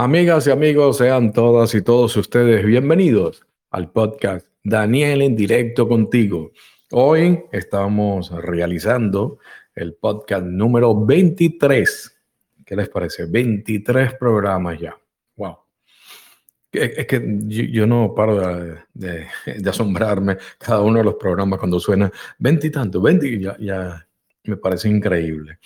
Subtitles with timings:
[0.00, 6.52] Amigas y amigos, sean todas y todos ustedes bienvenidos al podcast Daniel en directo contigo.
[6.92, 9.40] Hoy estamos realizando
[9.74, 12.16] el podcast número 23.
[12.64, 13.26] ¿Qué les parece?
[13.26, 14.96] 23 programas ya.
[15.34, 15.56] Wow.
[16.70, 19.26] Es que yo, no paro de,
[19.68, 22.08] asombrarme cada uno de los programas cuando suena
[22.38, 24.06] 20 y tanto, 20 ya, ya
[24.44, 25.58] me parece increíble.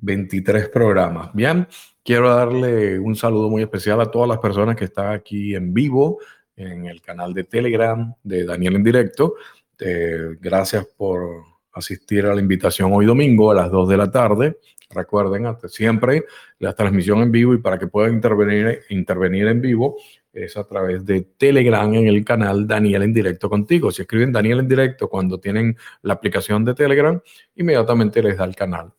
[0.00, 1.32] 23 programas.
[1.32, 1.68] Bien,
[2.10, 6.18] quiero darle un saludo muy especial a todas las personas que están aquí en vivo
[6.56, 9.36] en el canal de Telegram de Daniel en directo.
[9.78, 14.58] Eh, gracias por asistir a la invitación hoy domingo a las 2 de la tarde.
[14.90, 16.24] Recuerden, siempre
[16.58, 19.96] la transmisión en vivo y para que puedan intervenir, intervenir en vivo
[20.32, 23.92] es a través de Telegram en el canal Daniel en directo contigo.
[23.92, 27.20] Si escriben Daniel en directo cuando tienen la aplicación de Telegram,
[27.54, 28.92] inmediatamente les da el canal.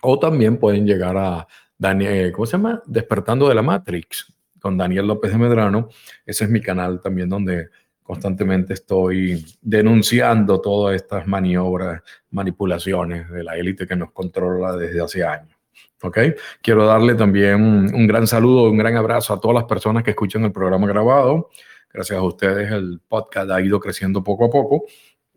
[0.00, 1.46] O también pueden llegar a
[1.78, 2.82] Daniel, ¿cómo se llama?
[2.86, 5.88] Despertando de la Matrix con Daniel López de Medrano.
[6.26, 7.68] Ese es mi canal también donde
[8.02, 15.24] constantemente estoy denunciando todas estas maniobras, manipulaciones de la élite que nos controla desde hace
[15.24, 15.56] años.
[16.02, 16.18] ¿Ok?
[16.62, 20.44] Quiero darle también un gran saludo, un gran abrazo a todas las personas que escuchan
[20.44, 21.50] el programa grabado.
[21.92, 24.84] Gracias a ustedes el podcast ha ido creciendo poco a poco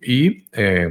[0.01, 0.89] y eh,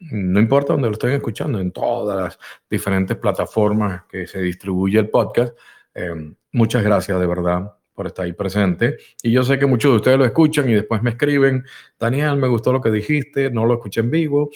[0.00, 5.10] no importa dónde lo estén escuchando, en todas las diferentes plataformas que se distribuye el
[5.10, 5.56] podcast.
[5.94, 8.96] Eh, muchas gracias de verdad por estar ahí presente.
[9.22, 11.64] Y yo sé que muchos de ustedes lo escuchan y después me escriben,
[11.98, 14.50] Daniel, me gustó lo que dijiste, no lo escuché en vivo,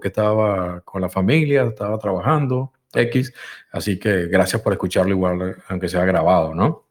[0.00, 3.32] que estaba con la familia, estaba trabajando, X.
[3.72, 6.86] Así que gracias por escucharlo igual, aunque sea grabado, ¿no?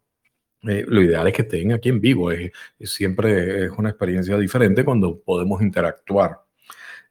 [0.63, 4.83] Eh, lo ideal es que estén aquí en vivo, es, siempre es una experiencia diferente
[4.85, 6.41] cuando podemos interactuar.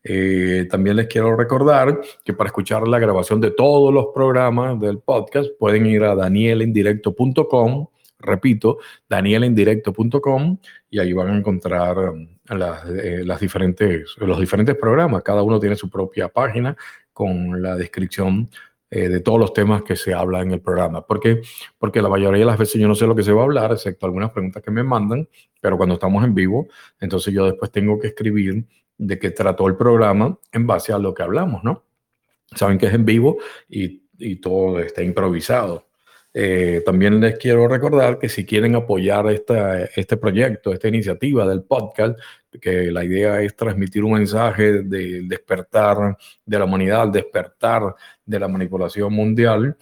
[0.02, 4.98] Eh, también les quiero recordar que para escuchar la grabación de todos los programas del
[4.98, 7.86] podcast pueden ir a danielendirecto.com,
[8.18, 8.78] repito,
[9.08, 10.58] danielendirecto.com
[10.90, 15.22] y ahí van a encontrar um, eh, las, diferentes, los diferentes programas.
[15.22, 16.76] Cada uno tiene su propia página
[17.12, 18.48] con la descripción
[18.90, 21.06] eh, de todos los temas que se habla en el programa.
[21.06, 21.42] ¿Por qué?
[21.78, 23.70] Porque la mayoría de las veces yo no sé lo que se va a hablar,
[23.70, 25.28] excepto algunas preguntas que me mandan,
[25.60, 26.66] pero cuando estamos en vivo,
[26.98, 28.64] entonces yo después tengo que escribir
[29.00, 31.84] de qué trató el programa en base a lo que hablamos, ¿no?
[32.54, 33.38] Saben que es en vivo
[33.68, 35.86] y, y todo está improvisado.
[36.32, 41.62] Eh, también les quiero recordar que si quieren apoyar esta, este proyecto, esta iniciativa del
[41.62, 42.18] podcast,
[42.60, 47.94] que la idea es transmitir un mensaje del despertar de la humanidad, despertar
[48.24, 49.76] de la manipulación mundial,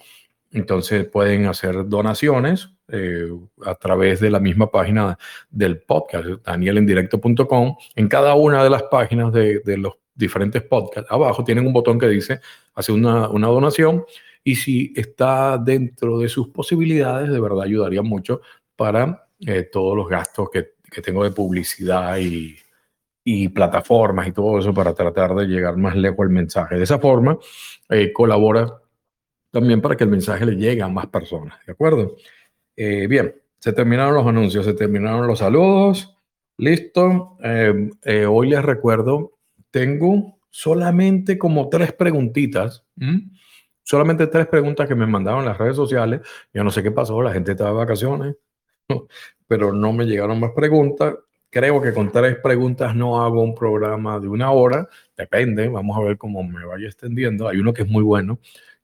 [0.51, 3.29] entonces pueden hacer donaciones eh,
[3.65, 5.17] a través de la misma página
[5.49, 7.75] del podcast, danielendirecto.com.
[7.95, 12.07] En cada una de las páginas de, los diferentes podcasts, abajo tienen un botón que
[12.07, 12.41] dice
[12.73, 14.05] hacer una, donación
[14.43, 18.41] y si está dentro de sus posibilidades, de verdad ayudaría mucho
[18.75, 20.73] para eh, todos los gastos que,
[21.03, 22.55] tengo de publicidad y,
[23.23, 26.75] y, plataformas y todo eso para tratar de llegar más lejos el mensaje.
[26.75, 27.37] De esa forma,
[27.89, 28.81] eh, colabora
[29.51, 32.15] también para que el mensaje le llegue a más personas, ¿de acuerdo?
[32.75, 36.15] Eh, bien, se terminaron los anuncios, se terminaron los saludos,
[36.57, 37.37] listo.
[37.43, 39.33] Eh, eh, hoy les recuerdo,
[39.71, 42.85] tengo solamente como tres preguntitas,
[43.83, 46.21] solamente tres preguntas que me mandaron en las redes sociales.
[46.53, 48.35] Yo no sé qué pasó, la gente estaba de vacaciones,
[49.47, 51.15] pero no me llegaron más preguntas.
[51.51, 54.87] Creo que con tres preguntas no hago un programa de una hora,
[55.17, 57.47] depende, vamos a ver cómo me vaya extendiendo.
[57.47, 58.39] Hay uno que es muy bueno,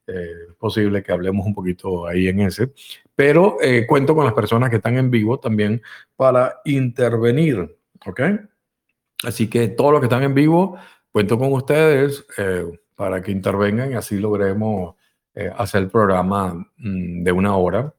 [0.07, 2.71] eh, es posible que hablemos un poquito ahí en ese,
[3.16, 5.81] pero eh, cuento con las personas que están en vivo también
[6.16, 8.21] para intervenir, ¿ok?
[9.23, 10.77] Así que todos los que están en vivo,
[11.11, 14.95] cuento con ustedes eh, para que intervengan y así logremos
[15.57, 17.94] hacer el programa mm, de una hora.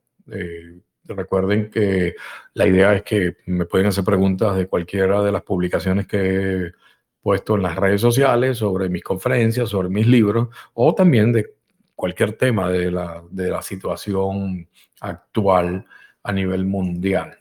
[1.05, 2.15] recuerden que
[2.55, 6.19] la idea es que me pueden hacer preguntas de cualquiera de las publicaciones que
[6.67, 6.73] he
[7.21, 11.56] puesto en las redes sociales sobre mis conferencias, sobre mis libros o también de
[11.97, 14.69] cualquier tema de la, de la situación
[15.01, 15.85] actual
[16.23, 17.39] a nivel mundial.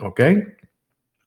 [0.00, 0.20] ¿Ok?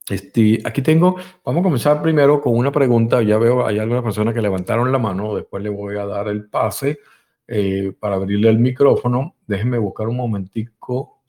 [0.10, 3.22] Este, aquí tengo, vamos a comenzar primero con una pregunta.
[3.22, 6.50] Ya veo, hay algunas personas que levantaron la mano, después le voy a dar el
[6.50, 7.00] pase
[7.48, 9.36] eh, para abrirle el micrófono.
[9.48, 11.22] Déjenme buscar un momentico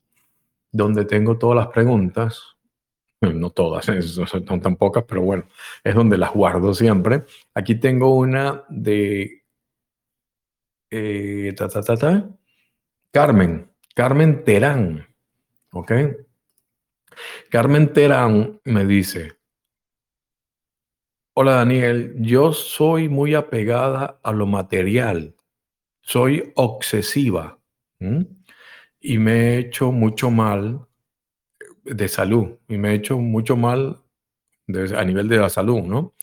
[0.71, 2.43] donde tengo todas las preguntas.
[3.21, 3.87] No todas,
[4.27, 5.45] son tan pocas, pero bueno,
[5.85, 7.25] es donde las guardo siempre.
[7.55, 9.42] Aquí tengo una de
[10.93, 11.55] eh,
[13.11, 15.07] Carmen, Carmen Terán,
[15.73, 15.93] ¿ok?
[17.51, 19.39] Carmen Terán me dice,
[21.35, 25.35] hola Daniel, yo soy muy apegada a lo material,
[26.03, 27.59] soy obsesiva
[29.01, 30.87] y me he hecho mucho mal
[31.85, 34.03] de salud y me he hecho mucho mal
[34.69, 36.15] a nivel de la salud, ¿no?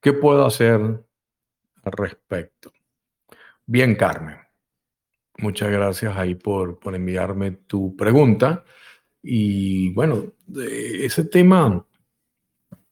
[0.00, 0.80] ¿Qué puedo hacer
[1.82, 2.73] al respecto?
[3.66, 4.36] Bien, Carmen.
[5.38, 8.64] Muchas gracias ahí por, por enviarme tu pregunta.
[9.22, 11.84] Y bueno, ese tema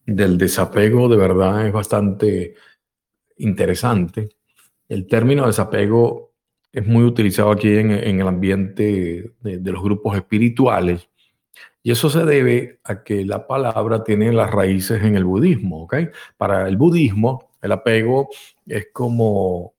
[0.07, 2.55] del desapego de verdad es bastante
[3.37, 4.31] interesante.
[4.89, 6.33] El término desapego
[6.73, 11.09] es muy utilizado aquí en, el ambiente de, los grupos espirituales
[11.83, 15.85] y eso se debe a que la palabra tiene las raíces en el budismo.
[15.85, 15.97] ¿ok?
[16.37, 18.31] Para el budismo, el apego
[18.67, 19.75] es como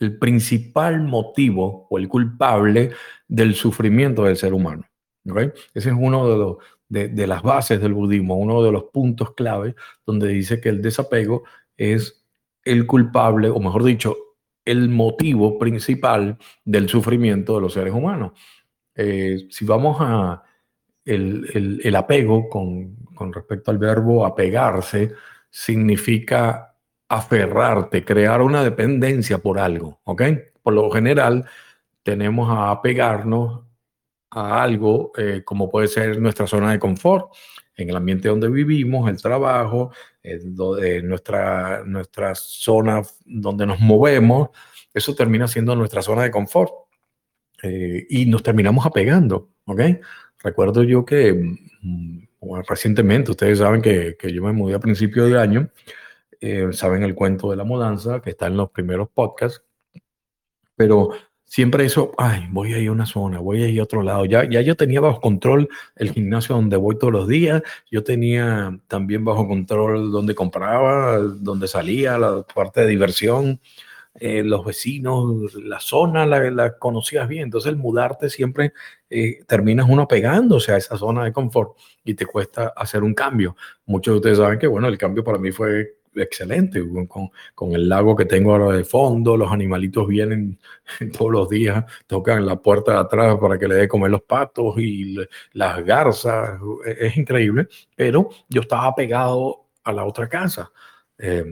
[0.00, 2.92] el principal motivo o el culpable
[3.28, 4.84] del sufrimiento del ser humano.
[5.74, 6.58] Ese es uno
[6.88, 11.44] de, las bases del budismo, uno de los puntos clave donde dice que el desapego
[11.76, 12.24] es
[12.64, 14.16] el culpable, o mejor dicho,
[14.64, 18.32] el motivo principal del sufrimiento de los seres humanos.
[18.94, 20.42] Eh, si vamos a
[21.04, 25.12] el, el, apego con, con, respecto al verbo apegarse,
[25.48, 26.75] significa
[27.08, 30.22] aferrarte, crear una dependencia por algo, ¿ok?
[30.62, 31.44] Por lo general,
[32.02, 33.62] tenemos a apegarnos
[34.30, 37.32] a algo eh, como puede ser nuestra zona de confort,
[37.76, 39.92] en el ambiente donde vivimos, el trabajo,
[41.02, 44.48] nuestra, nuestra zona donde nos movemos,
[44.92, 46.72] eso termina siendo nuestra zona de confort.
[47.62, 49.80] Eh, y nos terminamos apegando, ¿ok?
[50.42, 51.32] Recuerdo yo que
[51.80, 52.18] mm,
[52.68, 55.70] recientemente, ustedes saben que, que, yo me mudé a principio de año,
[56.40, 59.62] eh, saben el cuento de la mudanza que está en los primeros podcasts,
[60.76, 61.10] pero
[61.44, 64.24] siempre eso, ay, voy a ir a una zona, voy a ir a otro lado.
[64.26, 68.78] Ya, ya yo tenía bajo control el gimnasio donde voy todos los días, yo tenía
[68.88, 73.60] también bajo control donde compraba, donde salía, la parte de diversión,
[74.18, 77.44] eh, los vecinos, la zona la, conocías bien.
[77.44, 78.72] Entonces el mudarte siempre
[79.10, 83.56] eh, terminas uno pegándose a esa zona de confort y te cuesta hacer un cambio.
[83.84, 87.88] Muchos de ustedes saben que, bueno, el cambio para mí fue excelente, con, con, el
[87.88, 90.58] lago que tengo ahora de fondo, los animalitos vienen
[91.16, 94.78] todos los días, tocan la puerta de atrás para que le dé comer los patos
[94.78, 95.16] y
[95.52, 100.70] las garzas, es, es, increíble, pero yo estaba pegado a la otra casa.
[101.18, 101.44] Eh,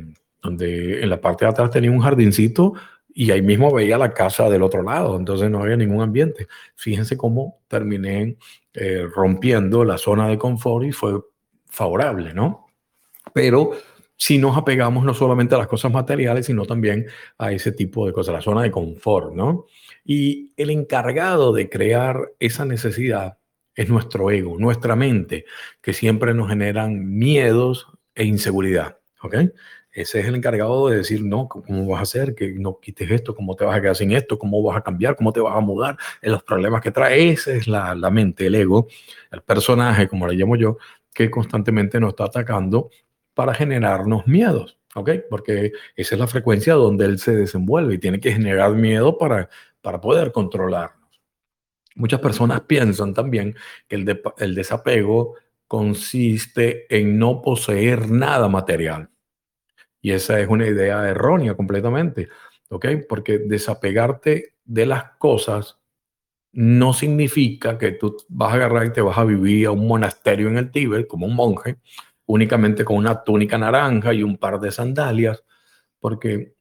[0.44, 2.74] donde en la parte de atrás tenía un jardincito
[3.14, 6.48] y ahí mismo veía la casa del otro lado, entonces no había ningún ambiente.
[6.74, 8.36] Fíjense cómo terminé
[8.74, 11.20] eh, rompiendo la zona de confort y fue
[11.66, 12.66] favorable, ¿no?
[13.32, 13.70] Pero
[14.16, 17.06] si nos apegamos no solamente a las cosas materiales, sino también
[17.38, 19.66] a ese tipo de cosas, la zona de confort, ¿no?
[20.04, 23.38] Y el encargado de crear esa necesidad
[23.74, 25.44] es nuestro ego, nuestra mente,
[25.80, 29.36] que siempre nos generan miedos e inseguridad, ¿ok?
[29.90, 32.34] Ese es el encargado de decir, no, ¿cómo vas a hacer?
[32.34, 34.38] Que no quites esto, ¿cómo te vas a quedar sin esto?
[34.38, 35.14] ¿Cómo vas a cambiar?
[35.14, 35.96] ¿Cómo te vas a mudar?
[36.20, 38.88] En los problemas que trae, esa es la, la mente, el ego,
[39.30, 40.78] el personaje, como le llamo yo,
[41.12, 42.90] que constantemente nos está atacando
[43.34, 45.10] para generarnos miedos, ¿ok?
[45.28, 49.48] Porque esa es la frecuencia donde él se desenvuelve y tiene que generar miedo para,
[49.82, 51.04] para poder controlarnos.
[51.96, 53.54] Muchas personas piensan también
[53.86, 55.34] que el, el desapego
[55.66, 59.10] consiste en no poseer nada material.
[60.00, 62.28] Y esa es una idea errónea completamente,
[62.68, 62.86] ¿ok?
[63.08, 65.78] Porque desapegarte de las cosas
[66.52, 70.48] no significa que tú vas a agarrar y te vas a vivir a un monasterio
[70.48, 71.78] en el Tíbet como un monje,
[72.26, 75.44] únicamente con una túnica naranja y un par de sandalias,
[76.00, 76.54] porque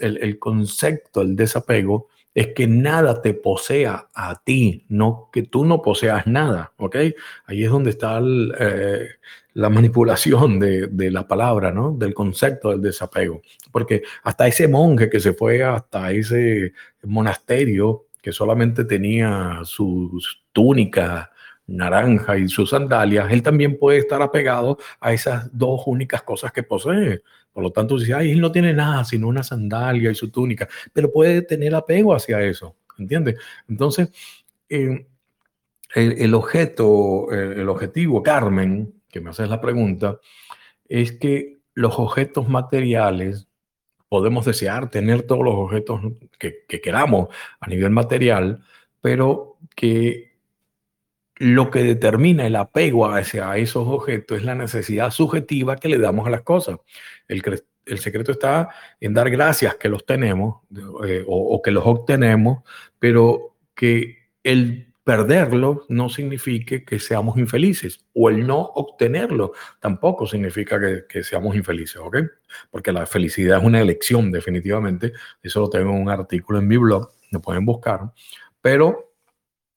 [0.00, 5.82] el, concepto, el desapego, es que nada te posea a ti, no que tú no
[5.82, 6.96] poseas nada, ¿ok?
[7.44, 9.08] Ahí es donde está eh,
[9.52, 11.92] la manipulación de, de, la palabra, ¿no?
[11.92, 13.42] Del concepto del desapego.
[13.70, 16.72] Porque hasta ese monje que se fue hasta ese
[17.02, 21.28] monasterio que solamente tenía sus túnicas
[21.66, 26.62] naranja y sus sandalias, él también puede estar apegado a esas dos únicas cosas que
[26.62, 27.22] posee.
[27.52, 30.68] Por lo tanto, si ay, él no tiene nada sino una sandalia y su túnica,
[30.92, 33.36] pero puede tener apego hacia eso, ¿entiendes?
[33.68, 34.10] Entonces,
[34.68, 35.06] eh,
[35.94, 40.18] el, objeto, el, objetivo, Carmen, que me haces la pregunta,
[40.88, 43.48] es que los objetos materiales,
[44.08, 46.00] podemos desear tener todos los objetos
[46.38, 47.28] que queramos
[47.60, 48.60] a nivel material,
[49.00, 50.31] pero que
[51.42, 56.24] lo que determina el apego hacia esos objetos es la necesidad subjetiva que le damos
[56.28, 56.78] a las cosas.
[57.26, 57.42] El,
[57.84, 58.68] el secreto está
[59.00, 60.60] en dar gracias que los tenemos
[61.04, 62.62] eh, o, que los obtenemos,
[62.96, 70.78] pero que el perderlos no signifique que seamos infelices o el no obtenerlo tampoco significa
[70.78, 72.18] que, que, seamos infelices, ¿ok?
[72.70, 75.12] Porque la felicidad es una elección definitivamente.
[75.42, 78.12] Eso lo tengo en un artículo en mi blog, lo pueden buscar.
[78.60, 79.12] Pero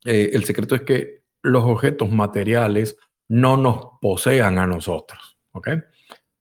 [0.06, 2.98] eh, el secreto es que los objetos materiales
[3.28, 5.38] no nos posean a nosotros.
[5.52, 5.70] ¿Ok?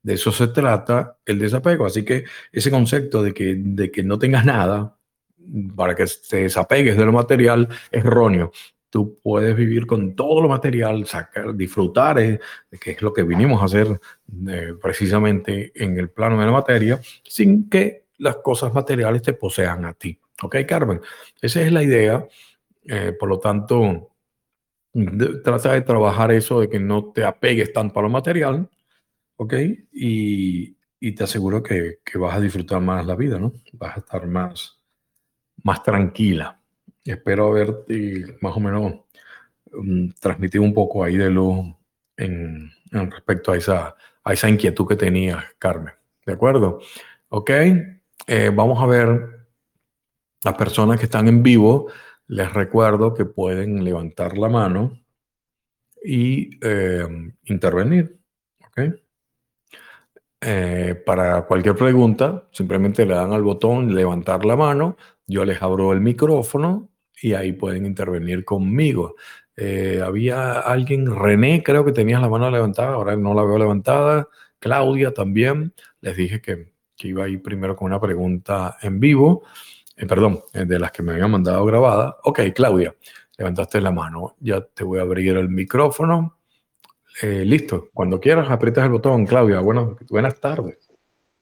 [0.02, 1.86] De eso se trata el desapego.
[1.86, 4.96] Así que ese concepto de que, de que no tengas nada
[5.76, 8.52] para que te desapegues de lo material es erróneo.
[8.90, 12.38] Tú puedes vivir con todo lo material, sacar, disfrutar, eh,
[12.80, 14.00] que es lo que vinimos a hacer
[14.48, 19.84] eh, precisamente en el plano de la materia, sin que las cosas materiales te posean
[19.84, 20.18] a ti.
[20.42, 21.00] ¿Ok, Carmen?
[21.40, 22.26] Esa es la idea.
[22.86, 24.13] Eh, por lo tanto,
[25.42, 28.68] trata de trabajar eso de que no te apegues tanto a lo material,
[29.36, 29.54] ¿ok?
[29.92, 33.52] Y, y te aseguro que, que, vas a disfrutar más la vida, ¿no?
[33.72, 34.80] Vas a estar más,
[35.62, 36.60] más tranquila.
[37.04, 38.94] Espero haberte más o menos
[39.72, 41.74] um, transmitido un poco ahí de luz
[42.16, 45.94] en, en, respecto a esa, a esa inquietud que tenías, Carmen.
[46.24, 46.80] ¿De acuerdo?
[47.28, 47.50] Ok,
[48.26, 49.46] eh, vamos a ver
[50.44, 51.90] las personas que están en vivo.
[52.28, 54.98] Les recuerdo que pueden levantar la mano
[56.02, 57.06] y eh,
[57.44, 58.18] intervenir.
[58.66, 58.80] ¿ok?
[60.46, 65.92] Eh, para cualquier pregunta, simplemente le dan al botón levantar la mano, yo les abro
[65.94, 66.90] el micrófono
[67.22, 69.16] y ahí pueden intervenir conmigo.
[69.56, 74.28] Eh, había alguien, René, creo que tenías la mano levantada, ahora no la veo levantada.
[74.58, 79.44] Claudia también, les dije que, que iba a ir primero con una pregunta en vivo,
[79.96, 82.16] eh, perdón, de las que me habían mandado grabada.
[82.24, 82.94] Ok, Claudia,
[83.36, 86.38] levantaste la mano, ya te voy a abrir el micrófono.
[87.22, 89.60] Eh, listo, cuando quieras aprietas el botón, Claudia.
[89.60, 90.78] Bueno, buenas tardes.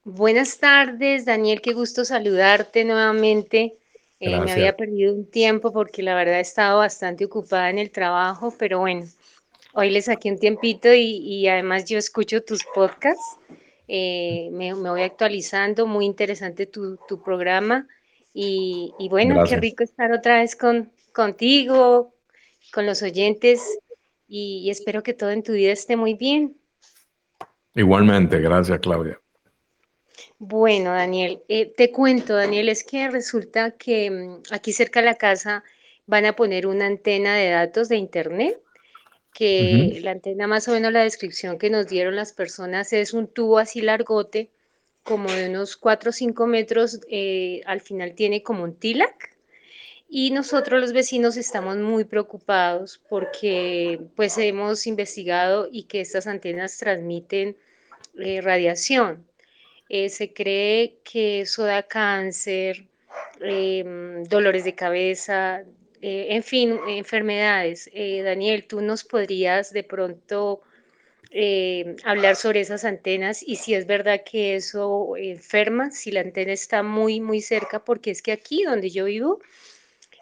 [0.03, 3.77] Buenas tardes, Daniel, qué gusto saludarte nuevamente.
[4.19, 7.89] Eh, me había perdido un tiempo porque la verdad he estado bastante ocupada en el
[7.89, 9.05] trabajo, pero bueno,
[9.73, 13.37] hoy le saqué un tiempito y, además yo escucho tus podcasts.
[13.87, 17.87] Eh, me, voy actualizando, muy interesante tu, programa
[18.33, 22.15] y, bueno, qué rico estar otra vez con, contigo,
[22.73, 23.61] con los oyentes
[24.27, 26.57] y, espero que todo en tu vida esté muy bien.
[27.75, 29.19] Igualmente, gracias Claudia.
[30.39, 35.15] Bueno, Daniel, eh, te cuento, Daniel, es que resulta que mm, aquí cerca de la
[35.15, 35.63] casa
[36.05, 38.59] van a poner una antena de datos de Internet,
[39.33, 43.27] que la antena más o menos la descripción que nos dieron las personas es un
[43.27, 44.51] tubo así largote,
[45.03, 49.33] como de unos 4 o 5 metros, eh, al final tiene como un TILAC,
[50.09, 56.77] y nosotros los vecinos estamos muy preocupados porque pues hemos investigado y que estas antenas
[56.77, 57.57] transmiten
[58.19, 59.25] eh, radiación.
[59.89, 62.85] Eh, se cree que eso da cáncer,
[63.41, 65.63] em, dolores de cabeza,
[66.01, 67.89] en fin, enfermedades.
[68.23, 70.61] Daniel, tú nos podrías de pronto
[72.03, 76.83] hablar sobre esas antenas y si es verdad que eso enferma, si la antena está
[76.83, 79.39] muy, muy cerca, porque es que aquí donde yo vivo,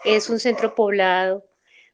[0.05, 1.45] es un centro poblado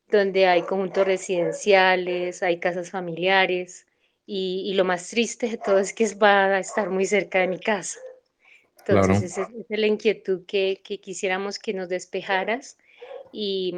[0.09, 3.85] donde hay conjuntos residenciales, hay casas familiares
[4.25, 7.59] y, lo más triste de todo es que va a estar muy cerca de mi
[7.59, 7.99] casa.
[8.85, 12.77] Entonces, esa, es la inquietud que, quisiéramos que nos despejaras
[13.31, 13.73] y,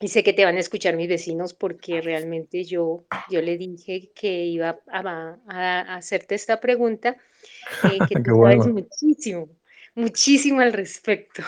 [0.00, 4.44] sé que te van a escuchar mis vecinos porque realmente yo, yo le dije que
[4.44, 7.16] iba a, hacerte esta pregunta,
[7.84, 9.48] eh, que tú sabes muchísimo
[9.94, 11.42] muchísimo al respecto.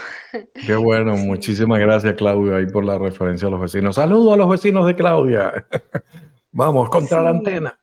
[0.66, 3.96] Qué bueno, muchísimas gracias Claudia ahí por la referencia a los vecinos.
[3.96, 5.66] Saludo a los vecinos de Claudia.
[6.52, 7.78] Vamos, contra la antena.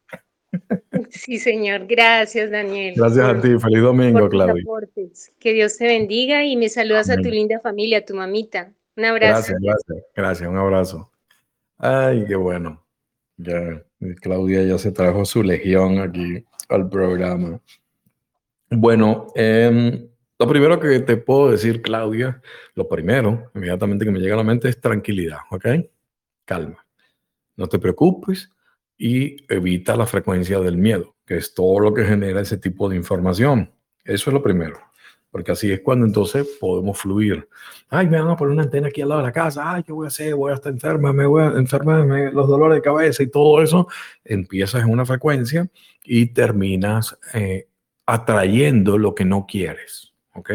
[1.10, 1.86] Sí, señor.
[1.86, 2.96] Gracias, Daniel.
[2.96, 3.50] Gracias a ti.
[3.60, 4.63] Feliz domingo, Claudia.
[5.39, 8.74] Que Dios te bendiga y me saludas a tu linda familia, a tu mamita.
[8.96, 9.34] Un abrazo.
[9.34, 10.06] Gracias, gracias.
[10.16, 11.12] Gracias, un abrazo.
[11.78, 12.84] Ay, qué bueno.
[13.38, 13.84] Ya,
[14.22, 17.60] Claudia ya se trajo su legión aquí al programa.
[18.70, 20.08] Bueno, eh,
[20.40, 22.42] lo primero que te puedo decir, Claudia,
[22.76, 25.66] lo primero, inmediatamente que me llega a la mente es tranquilidad, ¿ok?
[26.46, 26.86] Calma.
[27.56, 28.50] No te preocupes
[28.98, 32.96] y evita la frecuencia del miedo, que es todo lo que genera ese tipo de
[32.96, 33.72] información.
[34.04, 34.80] Eso es lo primero,
[35.34, 37.50] porque así es cuando entonces podemos fluir.
[37.90, 39.74] Ay, me van a poner una antena aquí al lado de la casa.
[39.74, 40.36] Ay, ¿qué voy a hacer?
[40.36, 43.88] Voy a estar enferma, me voy a enfermarme, los dolores de cabeza y todo eso.
[44.24, 45.68] Empiezas en una frecuencia
[46.04, 47.68] y terminas eh,
[48.06, 50.13] atrayendo lo que no quieres.
[50.36, 50.52] ¿ok?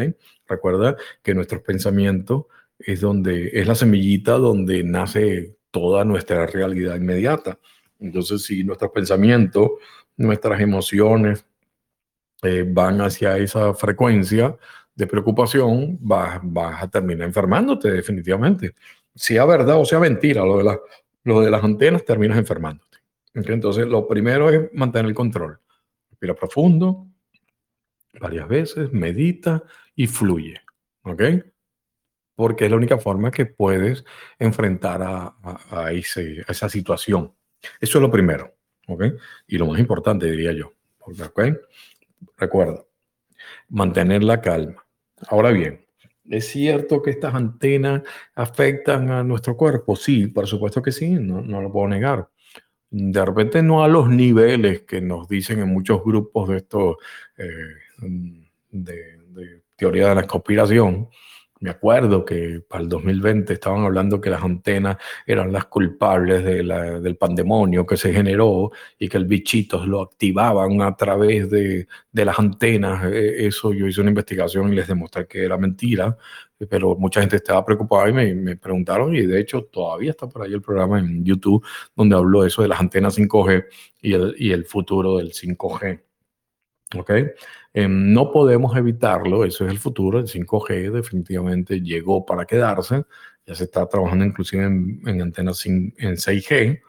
[0.47, 2.47] Recuerda que nuestro pensamiento
[2.79, 7.59] es donde es la semillita donde nace toda nuestra realidad inmediata.
[7.99, 9.71] Entonces, si nuestros pensamientos,
[10.15, 11.45] nuestras emociones
[12.43, 14.55] eh, van hacia esa frecuencia
[14.95, 18.75] de preocupación, vas, vas, a terminar enfermándote definitivamente.
[19.15, 20.79] Sea verdad o sea mentira, lo de, la,
[21.23, 22.97] lo de las antenas, terminas enfermándote.
[23.33, 25.59] Entonces, lo primero es mantener el control.
[26.09, 27.07] Respira profundo,
[28.19, 29.63] varias veces, medita
[29.95, 30.61] y fluye.
[31.03, 31.21] ¿Ok?
[32.39, 34.05] porque es la única forma que puedes
[34.39, 35.35] enfrentar a,
[35.71, 37.33] a, esa situación.
[37.81, 38.55] Eso es lo primero,
[38.87, 39.03] ¿ok?
[39.47, 41.41] Y lo más importante, diría yo, ¿ok?
[42.37, 42.83] Recuerda,
[43.69, 44.85] mantener la calma.
[45.27, 45.85] Ahora bien,
[46.29, 48.03] ¿es cierto que estas antenas
[48.35, 49.95] afectan a nuestro cuerpo?
[49.95, 52.29] Sí, por supuesto que sí, no, no lo puedo negar
[52.91, 56.97] de repente no a los niveles que nos dicen en muchos grupos de estos
[57.37, 57.75] eh,
[58.71, 61.09] de, de, teoría de la conspiración,
[61.61, 66.63] me acuerdo que para el 2020 estaban hablando que las antenas eran las culpables de
[66.63, 71.87] la, del pandemonio que se generó y que el bichito lo activaban a través de,
[72.11, 73.03] de, las antenas.
[73.11, 76.17] E, eso yo hice una investigación y les demostré que era mentira,
[76.69, 80.43] pero mucha gente estaba preocupada y me, me preguntaron y de hecho todavía está por
[80.43, 83.65] ahí el programa en YouTube donde habló eso de las antenas 5G
[84.01, 86.01] y el, y el futuro del 5G.
[86.95, 87.11] ¿Ok?
[87.73, 93.03] Em, no podemos evitarlo, eso es el futuro, el 5G definitivamente llegó para quedarse,
[93.45, 96.81] ya se está trabajando inclusive en, antenas en 6G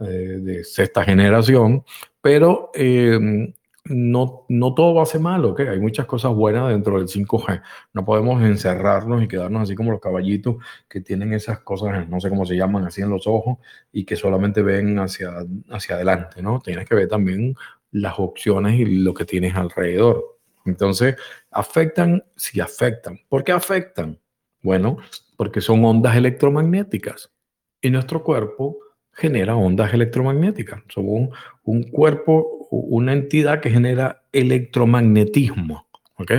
[0.00, 1.84] eh, de sexta generación,
[2.20, 3.52] pero em,
[3.88, 5.60] no, no todo va a ser malo, ¿ok?
[5.60, 7.62] Hay muchas cosas buenas dentro del 5G.
[7.94, 10.56] No podemos encerrarnos y quedarnos así como los caballitos
[10.88, 13.58] que tienen esas cosas, no sé cómo se llaman, así en los ojos
[13.92, 15.32] y que solamente ven hacia,
[15.70, 16.60] hacia adelante, ¿no?
[16.60, 17.56] Tienes que ver también
[17.90, 20.38] las opciones y lo que tienes alrededor.
[20.64, 21.16] Entonces,
[21.50, 23.18] afectan, sí afectan.
[23.28, 24.18] ¿Por qué afectan?
[24.62, 24.98] Bueno,
[25.36, 27.30] porque son ondas electromagnéticas
[27.80, 28.78] y nuestro cuerpo
[29.12, 30.82] genera ondas electromagnéticas.
[30.88, 31.30] Somos
[31.64, 35.86] un, cuerpo, una entidad que genera electromagnetismo.
[36.16, 36.32] ¿Ok?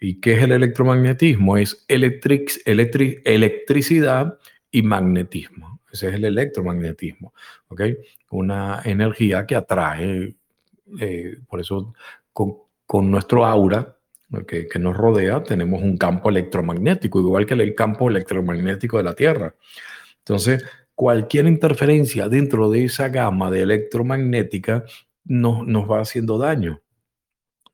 [0.00, 1.56] ¿Y qué es el electromagnetismo?
[1.56, 4.38] Es electric, electricidad
[4.70, 5.80] y magnetismo.
[5.90, 7.34] Ese es el electromagnetismo.
[7.68, 7.82] ¿Ok?
[8.30, 10.34] Una energía que atrae
[11.00, 11.94] eh, por eso
[12.32, 13.96] con, nuestro aura
[14.46, 19.14] que, que, nos rodea tenemos un campo electromagnético, igual que el campo electromagnético de la
[19.14, 19.54] Tierra.
[20.18, 20.64] Entonces,
[20.94, 24.84] cualquier interferencia dentro de esa gama de electromagnética
[25.24, 26.82] nos, nos va haciendo daño.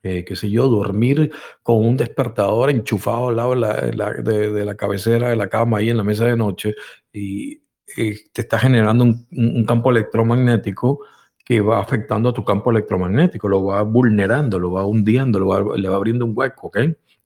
[0.05, 1.31] Eh, qué sé yo, dormir
[1.63, 6.03] con un despertador enchufado al lado de la, cabecera de la cama ahí en la
[6.03, 6.75] mesa de noche
[7.11, 7.63] y,
[7.95, 10.99] te está generando un campo electromagnético
[11.45, 15.87] que va afectando a tu campo electromagnético, lo va vulnerando, lo va hundiendo, lo le
[15.87, 16.79] va abriendo un hueco, ¿ok?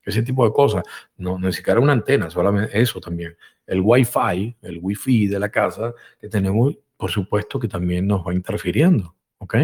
[0.04, 0.84] Ese tipo de cosas.
[1.16, 3.34] No, no siquiera una antena, solamente eso también.
[3.66, 8.34] El Wi-Fi, el Wi-Fi de la casa que tenemos, por supuesto que también nos va
[8.34, 9.54] interfiriendo, ¿ok?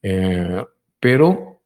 [0.00, 0.64] Eh,
[0.98, 1.60] pero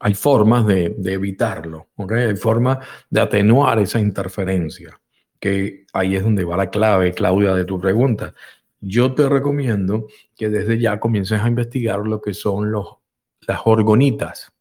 [0.00, 2.12] hay formas de, de, evitarlo, ¿ok?
[2.12, 5.00] Hay formas de atenuar esa interferencia,
[5.38, 8.34] que ahí es donde va la clave, Claudia, de tu pregunta
[8.80, 12.96] yo te recomiendo que desde ya comiences a investigar lo que son los,
[13.46, 14.52] las orgonitas.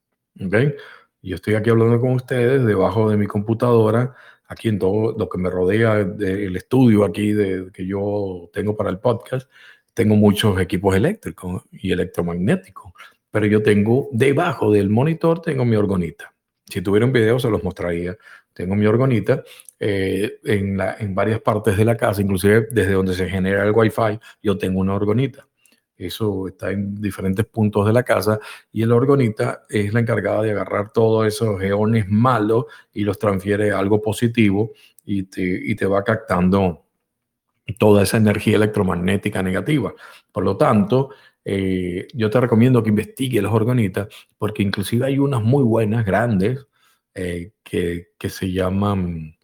[0.45, 0.75] ¿okay?
[1.21, 4.15] Yo estoy aquí hablando con ustedes debajo de mi computadora,
[4.47, 7.33] aquí en todo lo que me rodea del estudio aquí
[7.73, 9.49] que yo tengo para el podcast.
[9.93, 12.93] Tengo muchos equipos eléctricos y electromagnéticos,
[13.31, 16.33] pero yo tengo debajo del monitor, tengo mi orgonita.
[16.65, 18.17] Si tuviera un video se los mostraría.
[18.53, 19.43] Tengo mi orgonita
[19.79, 23.71] eh, en, la, en varias partes de la casa, inclusive desde donde se genera el
[23.71, 25.47] Wi-Fi, yo tengo una orgonita.
[25.99, 28.39] Eso está en diferentes puntos de la casa
[28.71, 33.71] y el orgonita es la encargada de agarrar todos esos geones malos y los transfiere
[33.71, 34.71] a algo positivo
[35.05, 36.85] y te, y te va captando
[37.77, 39.93] toda esa energía electromagnética negativa.
[40.31, 41.09] Por lo tanto,
[41.43, 46.65] eh, yo te recomiendo que investigues los orgonitas porque inclusive hay unas muy buenas, grandes,
[47.13, 49.35] eh, que, que, se llaman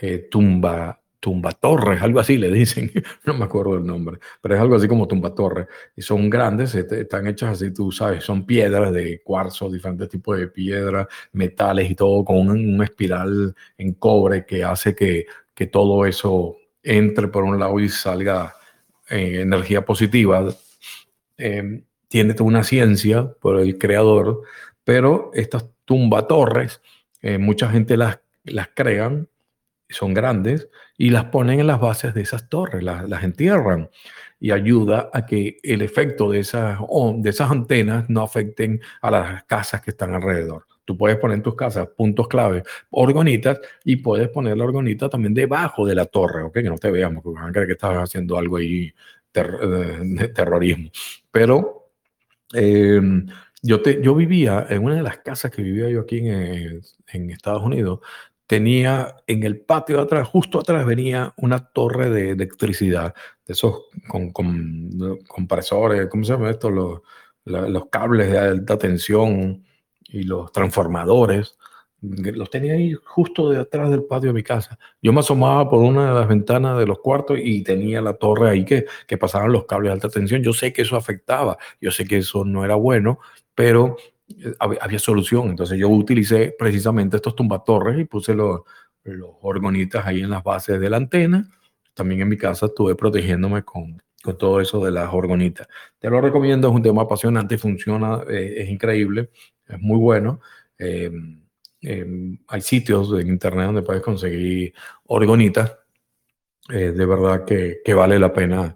[0.00, 2.92] eh, tumba, tumba torres, algo así le dicen,
[3.24, 6.74] no me acuerdo el nombre, pero es algo así como tumba torres, y son grandes,
[6.74, 11.94] están hechas así, tú sabes, son piedras de cuarzo, diferentes tipos de piedras, metales y
[11.94, 17.58] todo, con un, espiral en cobre que hace que, que, todo eso entre por un
[17.58, 18.54] lado y salga
[19.08, 20.48] eh, energía positiva.
[21.38, 24.42] Eh, tiene toda una ciencia por el creador,
[24.84, 26.80] pero estas tumba torres,
[27.22, 29.28] eh, mucha gente las, las crean
[29.88, 30.68] son grandes,
[30.98, 33.90] y las ponen en las bases de esas torres, las, las entierran
[34.38, 36.78] y ayuda a que el efecto de esas,
[37.16, 40.66] de esas antenas no afecten a las casas que están alrededor.
[40.84, 45.34] Tú puedes poner en tus casas puntos clave, orgonitas, y puedes poner la orgonita también
[45.34, 46.54] debajo de la torre, ¿ok?
[46.54, 48.92] Que no te veamos, porque van a creer que estás haciendo algo ahí
[49.32, 50.90] de terrorismo.
[51.30, 51.90] Pero
[52.52, 53.26] em,
[53.62, 57.30] yo, te, yo vivía en una de las casas que vivía yo aquí en, en
[57.30, 58.00] Estados Unidos,
[58.46, 63.82] tenía en el patio de atrás, justo atrás venía una torre de electricidad, de esos
[64.08, 64.30] con,
[65.26, 66.70] compresores, ¿cómo se llama esto?
[66.70, 67.00] Los,
[67.44, 69.64] los cables de alta tensión
[70.08, 71.56] y los transformadores
[72.00, 74.78] Los tenía ahí justo detrás del patio de mi casa.
[75.02, 78.50] Yo me asomaba por una de las ventanas de los cuartos y tenía la torre
[78.50, 80.42] ahí que, que pasaban los cables de alta tensión.
[80.42, 83.18] Yo sé que eso afectaba, yo sé que eso no era bueno,
[83.54, 83.96] pero
[84.28, 85.50] eh, había, solución.
[85.50, 88.60] Entonces yo utilicé precisamente estos tumbatorres y puse los,
[89.04, 91.48] los orgonitas ahí en las bases de la antena.
[91.94, 95.68] También en mi casa estuve protegiéndome con, con todo eso de las orgonitas.
[95.98, 99.30] Te lo recomiendo, es un tema apasionante, funciona, eh, es increíble,
[99.66, 100.40] es muy bueno.
[100.78, 101.10] Eh,
[102.48, 105.78] hay sitios en internet donde puedes conseguir orgonitas.
[106.68, 108.74] de verdad que, que vale la pena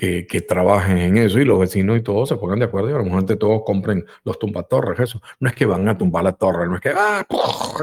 [0.00, 2.96] que, trabajen en eso y los vecinos y todos se pongan de acuerdo y a
[2.96, 5.20] lo mejor todos compren los tumbatorres, eso.
[5.40, 7.26] No es que van a tumbar la torre, no es que, ah,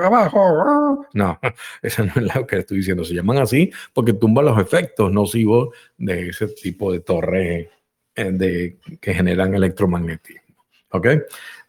[0.03, 0.97] abajo, ah".
[1.13, 1.39] no,
[1.83, 3.03] eso no es lo que estoy diciendo.
[3.03, 7.67] Se llaman así porque tumban los efectos nocivos de ese tipo de torres
[8.15, 10.41] eh, de, que generan electromagnetismo.
[10.89, 11.07] ¿Ok?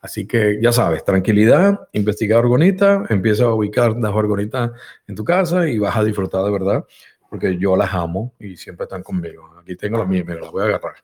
[0.01, 4.71] Así que ya sabes, tranquilidad, investiga orgonita, empieza a ubicar las orgonitas
[5.07, 6.85] en tu casa y vas a disfrutar de verdad
[7.29, 9.51] porque yo las amo y siempre están conmigo.
[9.61, 10.95] Aquí tengo las mías, me las voy a agarrar.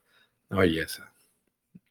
[0.51, 1.13] Una belleza.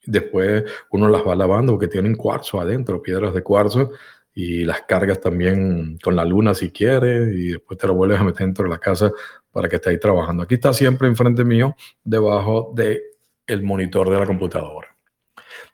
[0.06, 3.92] Después uno las va lavando porque tienen cuarzo adentro, piedras de cuarzo,
[4.36, 8.24] y las cargas también con la luna si quieres, y después te lo vuelves a
[8.24, 9.12] meter dentro de la casa
[9.52, 10.44] para que esté ahí trabajando.
[10.44, 13.02] Aquí está siempre enfrente mío, debajo del
[13.46, 14.88] el monitor de la computadora.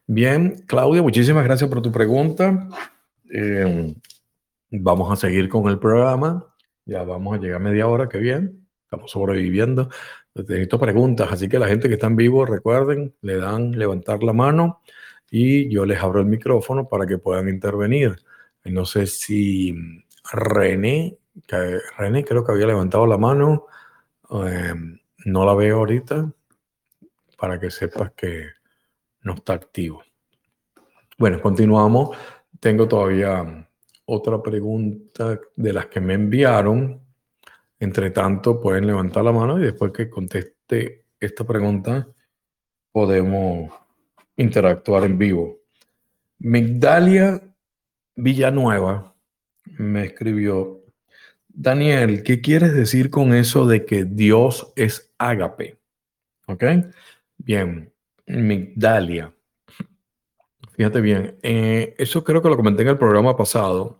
[0.06, 2.68] Bien, Claudia, muchísimas gracias por tu pregunta.
[3.32, 3.96] Eh,
[4.72, 6.49] vamos a seguir con el programa.
[6.90, 8.68] Ya vamos a llegar a media hora, qué bien.
[8.86, 9.90] Estamos sobreviviendo.
[10.34, 14.34] Necesito preguntas, así que la gente que está en vivo, recuerden, le dan levantar la
[14.34, 14.82] mano
[15.30, 18.16] y yo les abro el micrófono para que puedan intervenir.
[18.66, 19.76] No sé si
[20.34, 23.68] René, que René creo que había levantado la mano,
[24.32, 26.34] em, no la veo ahorita,
[27.38, 28.48] para que sepas que
[29.22, 30.02] no está activo.
[31.20, 32.18] Bueno, continuamos.
[32.60, 33.69] Tengo todavía
[34.10, 37.02] otra pregunta de las que me enviaron.
[37.80, 42.08] Entre tanto, pueden levantar la mano y después que conteste esta pregunta,
[42.92, 43.72] podemos
[44.36, 45.60] interactuar en vivo.
[46.40, 47.42] Migdalia
[48.16, 49.16] Villanueva
[49.78, 50.84] me escribió,
[51.48, 55.80] Daniel, ¿qué quieres decir con eso de que Dios es ágape?
[56.48, 56.64] ¿Ok?
[57.38, 57.94] Bien,
[58.26, 59.34] Migdalia.
[60.80, 63.99] Fíjate bien, eh, eso creo que lo comenté en el programa pasado,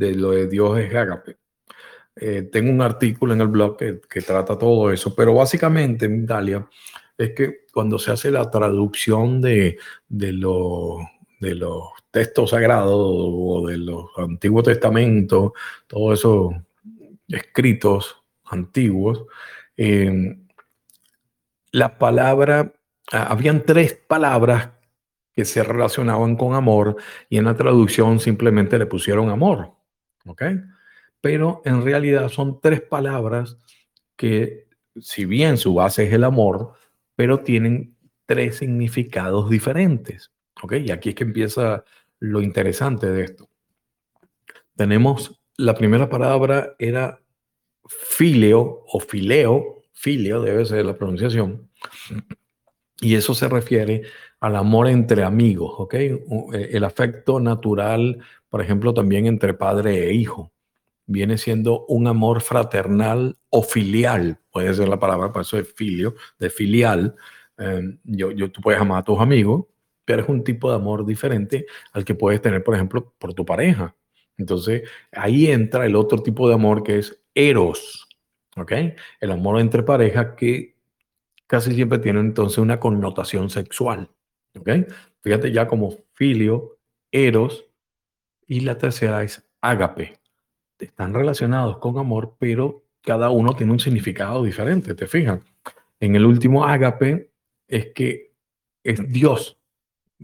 [0.00, 1.36] de lo de Dios es ágape.
[2.16, 6.66] Eh, tengo un artículo en el blog que, trata todo eso, pero básicamente, Dalia,
[7.16, 10.32] es que cuando se hace la traducción de, de,
[11.40, 15.52] de los textos sagrados o de los Antiguos Testamentos,
[15.86, 16.54] todos esos
[17.28, 19.26] escritos antiguos,
[19.76, 20.38] eh,
[21.72, 22.72] la palabra,
[23.12, 24.70] habían tres palabras
[25.32, 26.96] que se relacionaban con amor
[27.28, 29.79] y en la traducción simplemente le pusieron amor.
[30.26, 30.42] ¿Ok?
[31.20, 33.58] Pero en realidad son tres palabras
[34.16, 34.66] que,
[35.00, 36.74] si bien su base es el amor,
[37.16, 40.30] pero tienen tres significados diferentes.
[40.62, 40.74] ¿Ok?
[40.74, 41.84] Y aquí es que empieza
[42.18, 43.48] lo interesante de esto.
[44.76, 47.20] Tenemos la primera palabra era
[47.86, 51.68] fileo o fileo, fileo debe ser la pronunciación,
[53.00, 54.02] y eso se refiere
[54.40, 55.94] al amor entre amigos, ¿ok?
[55.94, 56.18] Eh,
[56.72, 60.52] el afecto natural, por ejemplo, también entre padre e hijo.
[61.06, 66.14] Viene siendo un amor fraternal o filial, puede ser la palabra, por eso es filio,
[66.38, 67.16] de filial.
[67.56, 69.66] Em, yo, yo, tú puedes amar a tus amigos,
[70.04, 73.44] pero es un tipo de amor diferente al que puedes tener, por ejemplo, por tu
[73.44, 73.96] pareja.
[74.36, 78.08] Entonces, ahí entra el otro tipo de amor que es eros,
[78.56, 78.72] ¿ok?
[79.20, 80.76] El amor entre pareja que
[81.46, 84.10] casi siempre tiene entonces una connotación sexual.
[84.58, 84.68] ¿Ok?
[85.20, 86.78] Fíjate ya como filio,
[87.12, 87.66] eros,
[88.50, 90.18] y la tercera es ágape.
[90.76, 95.40] Están relacionados con amor, pero cada uno tiene un significado diferente, ¿te fijas?
[96.00, 97.30] En el último ágape
[97.68, 98.32] es que
[98.82, 99.56] es Dios,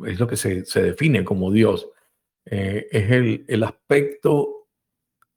[0.04, 1.88] es lo que se, define como Dios.
[2.46, 4.66] Eh, es el, el aspecto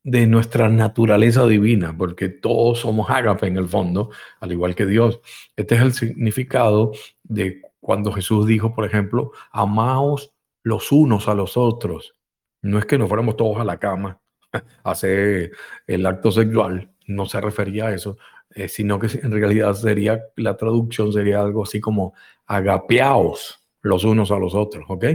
[0.02, 5.21] de nuestra naturaleza divina, porque todos somos ágape en el fondo, al igual que Dios.
[5.56, 11.56] Este es el significado de cuando Jesús dijo, por ejemplo, amaos los unos a los
[11.56, 12.15] otros.
[12.61, 14.19] No es que nos fuéramos todos a la cama
[14.53, 15.51] a hacer
[15.87, 18.17] el acto sexual, no se refería a eso,
[18.55, 22.13] eh, sino que en realidad sería, la traducción sería algo así como
[22.45, 25.05] agapeaos los unos a los otros, ¿ok?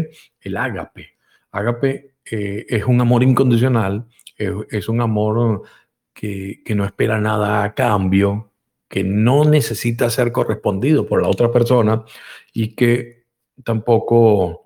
[0.41, 1.19] El ágape.
[1.51, 5.63] Ágape eh, es un amor incondicional es, un amor
[6.13, 8.53] que, no espera nada a cambio,
[8.89, 12.05] que no necesita ser correspondido por la otra persona
[12.53, 13.27] y que
[13.65, 14.64] tampoco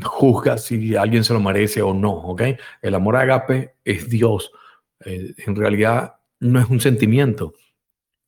[0.00, 2.42] juzga si alguien se lo merece o no, ¿ok?
[2.80, 4.52] El amor agape es Dios.
[5.04, 7.54] Eh, en realidad no es un sentimiento,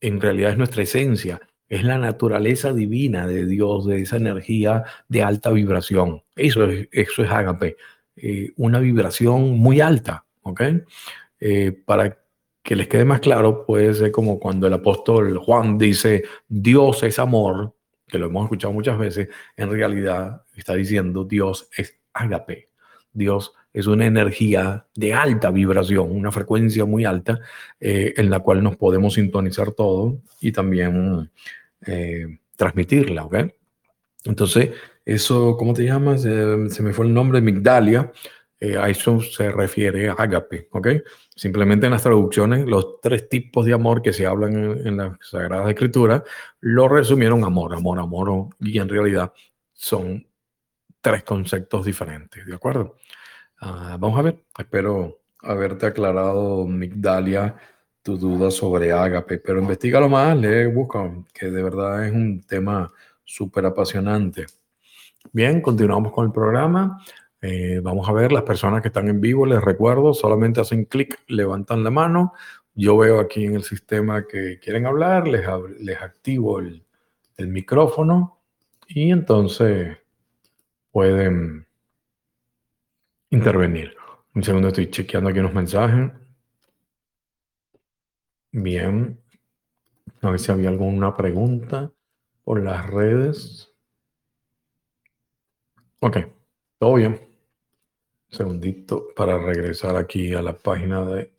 [0.01, 5.23] en realidad es nuestra esencia, es la naturaleza divina de Dios, de esa energía de
[5.23, 6.23] alta vibración.
[6.37, 7.77] Eso es, eso es agape,
[8.17, 10.63] eh, una vibración muy alta, ¿ok?
[11.41, 12.19] Eh, para
[12.63, 17.19] que les quede más claro, puede ser como cuando el apóstol Juan dice, Dios es
[17.19, 17.75] amor,
[18.15, 22.69] que lo hemos escuchado muchas veces, en realidad está diciendo Dios es agape.
[23.13, 27.41] Dios es una energía de alta vibración, una frecuencia muy alta
[27.81, 31.29] eh, en la cual nos podemos sintonizar todo y también
[31.85, 33.35] eh, transmitirla, ¿ok?
[34.23, 34.71] Entonces,
[35.05, 36.23] eso, ¿cómo te llamas?
[36.23, 38.13] se me fue el nombre, Migdalia.
[38.61, 40.89] Eh, a eso se refiere a agape, ¿ok?
[41.37, 45.19] Simplemente en las traducciones, los tres tipos de amor que se hablan en, en la
[45.21, 46.23] Sagrada Escritura
[46.61, 49.33] lo resumieron amor, amor, amor, y en realidad
[49.73, 50.27] son
[51.01, 52.97] tres conceptos diferentes, ¿de acuerdo?
[53.61, 57.57] Ah, vamos a ver, espero haberte aclarado, Migdalia,
[58.03, 62.93] tu duda sobre Agape, pero investigalo más, lee, busca, que de verdad es un tema
[63.25, 64.47] súper apasionante.
[65.33, 67.03] Bien, continuamos con el programa.
[67.47, 71.21] Eh, vamos a ver las personas que están en vivo, les recuerdo, solamente hacen clic,
[71.27, 72.33] levantan la mano.
[72.75, 75.47] Yo veo aquí en el sistema que quieren hablar, les,
[75.79, 76.83] les activo el,
[77.37, 78.41] el micrófono
[78.89, 79.99] y entonces
[80.91, 81.67] pueden
[83.29, 83.95] intervenir.
[84.35, 86.13] Un segundo, estoy chequeando aquí unos mensajes.
[88.53, 89.21] Bien.
[90.23, 91.93] A ver si había alguna pregunta
[92.43, 93.71] por las redes.
[96.01, 96.17] Ok,
[96.79, 97.24] todo bien.
[98.35, 101.33] Un segundito para regresar aquí a la página de...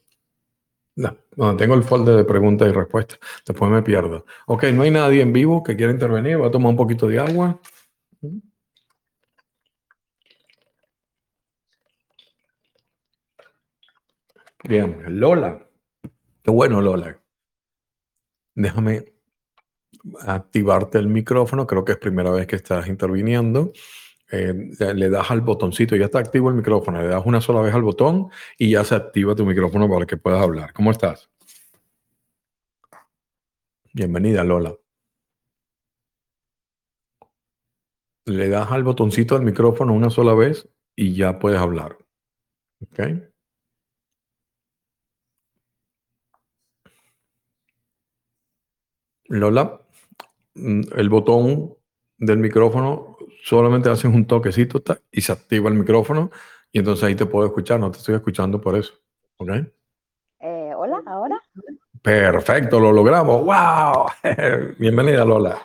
[0.95, 3.19] donde tengo el folder de preguntas y respuestas.
[3.45, 4.25] Después me pierdo.
[4.47, 6.37] Ok, no hay nadie en vivo que quiera intervenir.
[6.37, 7.59] Voy a tomar un poquito de agua.
[14.63, 15.67] Bien, Lola.
[16.41, 17.21] Qué bueno, Lola.
[18.53, 19.13] Déjame
[20.21, 21.67] activarte el micrófono.
[21.67, 23.73] Creo que es primera vez que estás interviniendo.
[24.31, 24.53] Eh,
[24.95, 27.01] le das al botoncito, ya está activo el micrófono.
[27.01, 30.17] Le das una sola vez al botón y ya se activa tu micrófono para que
[30.17, 30.73] puedas hablar.
[30.73, 31.29] ¿Cómo estás?
[33.93, 34.75] Bienvenida, Lola.
[38.25, 41.97] Le das al botoncito del micrófono una sola vez y ya puedes hablar.
[42.81, 42.99] ¿Ok?
[49.27, 49.81] Lola,
[50.55, 51.75] mm, el botón
[52.17, 53.14] del micrófono
[53.45, 54.81] solamente haces un toquecito
[55.11, 56.31] y se activa el micrófono
[56.71, 58.93] y entonces ahí te puedo escuchar, no te estoy escuchando por eso.
[59.37, 59.49] ¿Ok?
[60.39, 61.39] Eh, hola, ahora.
[62.01, 63.45] Perfecto, lo logramos.
[63.45, 64.07] ¡Wow!
[64.79, 65.61] Bienvenida, Lola.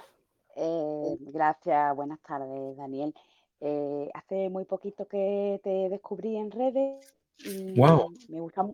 [0.56, 3.14] Eh, gracias, buenas tardes, Daniel.
[3.60, 8.12] Eh, hace muy poquito que te descubrí en redes y, wow.
[8.28, 8.66] me gusta,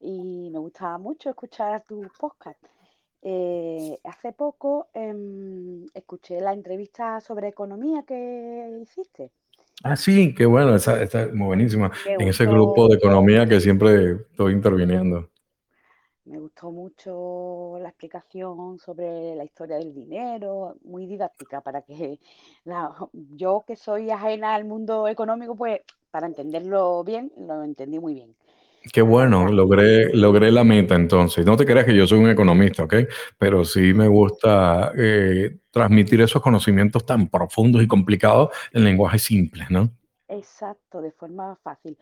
[0.00, 2.58] y me gusta mucho escuchar tu podcast.
[3.26, 9.30] Eh, hace poco em, escuché la entrevista sobre economía que hiciste.
[9.82, 11.90] Ah, sí, qué bueno, está, muy buenísima.
[12.06, 15.30] en ese grupo de economía que siempre estoy interviniendo.
[16.26, 22.18] Me gustó mucho la explicación sobre la historia del dinero, muy didáctica para que
[23.12, 28.36] yo que soy ajena al mundo económico, pues para entenderlo bien, lo entendí muy bien.
[28.92, 31.46] Qué bueno, logré, logré la meta entonces.
[31.46, 32.94] No te creas que yo soy un economista, ¿ok?
[33.38, 39.64] Pero sí me gusta eh, transmitir esos conocimientos tan profundos y complicados en lenguaje simple,
[39.70, 39.90] ¿no?
[40.28, 41.96] Exacto, de forma fácil.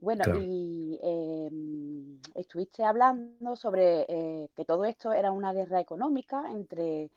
[0.00, 7.10] Bueno, y em, estuviste hablando sobre eh, que todo esto era una guerra económica entre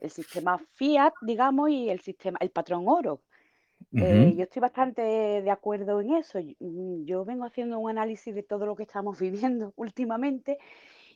[0.00, 3.20] el sistema fiat, digamos, y el sistema, el patrón oro.
[3.92, 6.38] Eh, yo estoy bastante de acuerdo en eso.
[6.60, 10.58] Mm, yo vengo haciendo un análisis de todo lo que estamos viviendo últimamente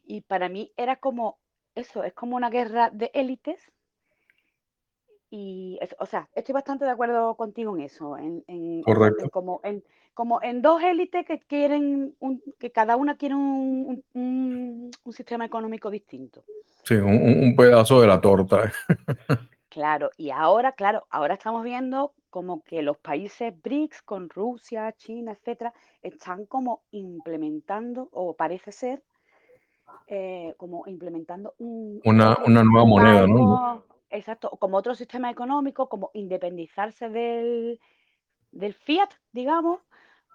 [0.04, 1.38] y para mí era como
[1.74, 3.60] eso, es como una guerra de élites.
[5.30, 8.82] Y, o sea, estoy bastante de acuerdo contigo en eso, en,
[9.30, 12.16] como, en, como en dos élites que quieren,
[12.58, 16.44] que cada una quiere un, un, sistema económico distinto.
[16.82, 18.72] Sí, un, pedazo de la torta.
[19.70, 25.32] Claro, y ahora, claro, ahora estamos viendo como que los países BRICS con Rusia, China,
[25.32, 29.02] etcétera, están como implementando, o parece ser,
[30.06, 33.84] eh, como implementando un, una, nueva moneda, ¿no?
[34.10, 37.78] Exacto, como otro sistema económico, como independizarse del,
[38.52, 39.80] del fiat, digamos,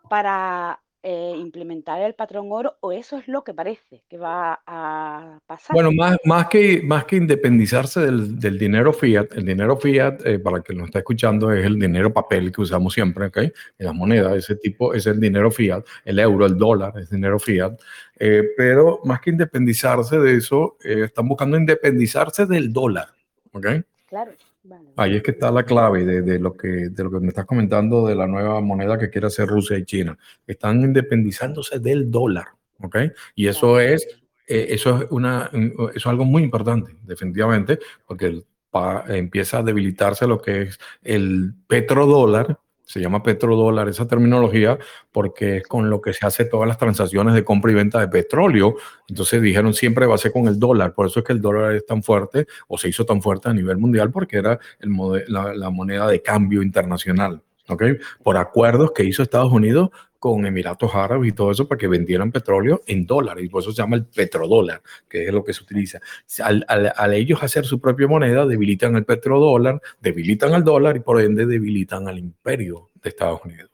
[0.09, 5.39] para eh, implementar el patrón oro o eso es lo que parece que va a
[5.45, 5.73] pasar?
[5.73, 10.39] Bueno, más, más, que, más que independizarse del, del dinero fiat, el dinero fiat, eh,
[10.39, 13.37] para el que nos está escuchando, es el dinero papel que usamos siempre, ¿ok?
[13.37, 13.53] En
[13.85, 17.73] las monedas, ese tipo es el dinero fiat, el euro, el dólar, es dinero fiat.
[18.17, 23.09] Eh, pero más que independizarse de eso, están buscando independizarse del dólar,
[23.51, 23.67] ¿ok?
[24.07, 24.31] Claro.
[24.95, 28.07] Ahí es que está la clave de, lo que, de lo que me estás comentando
[28.07, 30.17] de la nueva moneda que quiere hacer Rusia y China.
[30.47, 32.47] Están independizándose del dólar,
[32.79, 32.97] ¿ok?
[33.35, 34.07] Y eso es,
[34.47, 38.43] eh, eso es, una, eso es algo muy importante, definitivamente, porque
[39.09, 44.77] empieza a debilitarse lo que es el petrodólar, se llama petrodólar esa terminología
[45.11, 48.07] porque es con lo que se hace todas las transacciones de compra y venta de
[48.07, 48.75] petróleo.
[49.07, 51.73] Entonces dijeron siempre va a ser con el dólar, por eso es que el dólar
[51.73, 54.91] es tan fuerte o se hizo tan fuerte a nivel mundial porque era el
[55.27, 57.41] la, moneda de cambio internacional.
[57.67, 57.97] ¿okay?
[58.21, 59.89] Por acuerdos que hizo Estados Unidos
[60.23, 63.73] con Emiratos Árabes y todo eso para que vendieran petróleo en dólares y por eso
[63.73, 65.99] se llama el petrodólar, que es lo que se utiliza.
[66.41, 71.19] Al, al, ellos hacer su propia moneda, debilitan el petrodólar, debilitan al dólar y por
[71.19, 73.69] ende debilitan al imperio de Estados Unidos.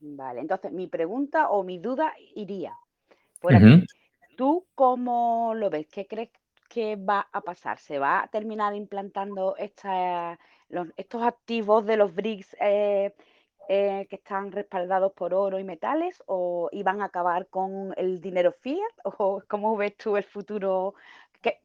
[0.00, 2.74] Vale, entonces mi pregunta o mi duda iría
[3.40, 3.86] por aquí.
[4.36, 5.86] ¿Tú cómo lo ves?
[5.90, 6.28] ¿Qué crees
[6.68, 7.78] que va a pasar?
[7.78, 12.54] ¿Se va a terminar implantando esta, los, estos activos de los BRICS?
[12.60, 13.14] Eh,
[13.68, 18.52] eh, que están respaldados por oro y metales o iban a acabar con el dinero
[18.52, 20.94] fiat o cómo ves tú el futuro
[21.44, 21.60] ¿Qué,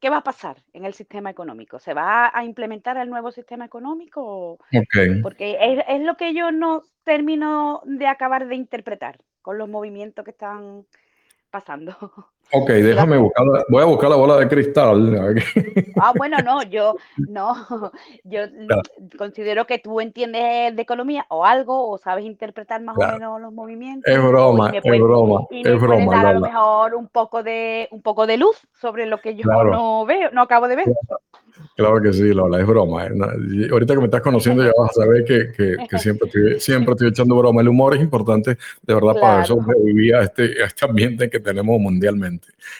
[0.00, 1.78] ¿Qué, va a pasar en el sistema económico?
[1.78, 4.58] ¿Se va a implementar el nuevo sistema económico?
[5.22, 10.26] Porque es, es, lo que yo no termino de acabar de interpretar con los movimientos
[10.26, 10.84] que están
[11.50, 11.96] pasando.
[12.52, 15.42] Ok, déjame buscar, voy a buscar la bola de cristal.
[16.00, 17.54] Ah, bueno, no, yo no,
[18.24, 18.40] yo
[19.18, 23.52] considero que tú entiendes de economía o algo, o sabes interpretar más o menos los
[23.52, 24.10] movimientos.
[24.10, 26.16] Es broma, es broma, y es broma.
[26.16, 29.44] Dar a lo mejor un poco de un poco de luz sobre lo que yo
[29.44, 30.86] no veo, no acabo de ver.
[31.76, 33.06] Claro que sí, Lola, es broma.
[33.06, 33.10] ¿eh?
[33.70, 37.08] Ahorita que me estás conociendo ya vas a saber que, que, siempre, estoy, siempre estoy
[37.08, 37.60] echando broma.
[37.60, 41.80] El humor es importante, de verdad, para eso sobrevivir a este, este ambiente que tenemos
[41.80, 42.37] mundialmente.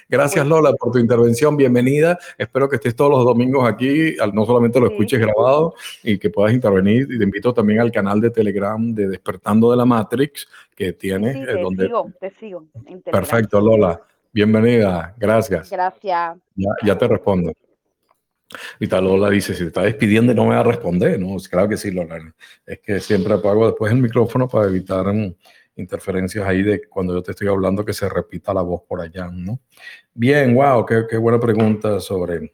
[0.09, 1.57] Gracias, Lola, por tu intervención.
[1.57, 2.19] Bienvenida.
[2.37, 6.53] Espero que estés todos los domingos aquí, no solamente lo escuches grabado y que puedas
[6.53, 7.09] intervenir.
[7.11, 11.35] Y te invito también al canal de Telegram de Despertando de la Matrix que tienes.
[11.35, 11.87] Sí, te donde...
[11.87, 12.65] sigo, te sigo.
[13.05, 14.01] Perfecto, Lola.
[14.33, 15.15] Bienvenida.
[15.17, 15.71] Gracias.
[15.71, 16.37] Gracias.
[16.55, 17.53] Ya, ya te respondo.
[18.81, 21.37] Y tal Lola dice, si te está despidiendo no me va a responder, ¿no?
[21.51, 22.35] Claro que sí, Lola.
[22.65, 25.07] Es que siempre apago después el micrófono para evitar
[25.79, 29.29] interferencias ahí de cuando yo te estoy hablando que se repita la voz por allá,
[29.33, 29.61] ¿no?
[30.13, 32.53] Bien, wow, qué, buena pregunta sobre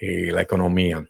[0.00, 1.04] eh, la economía.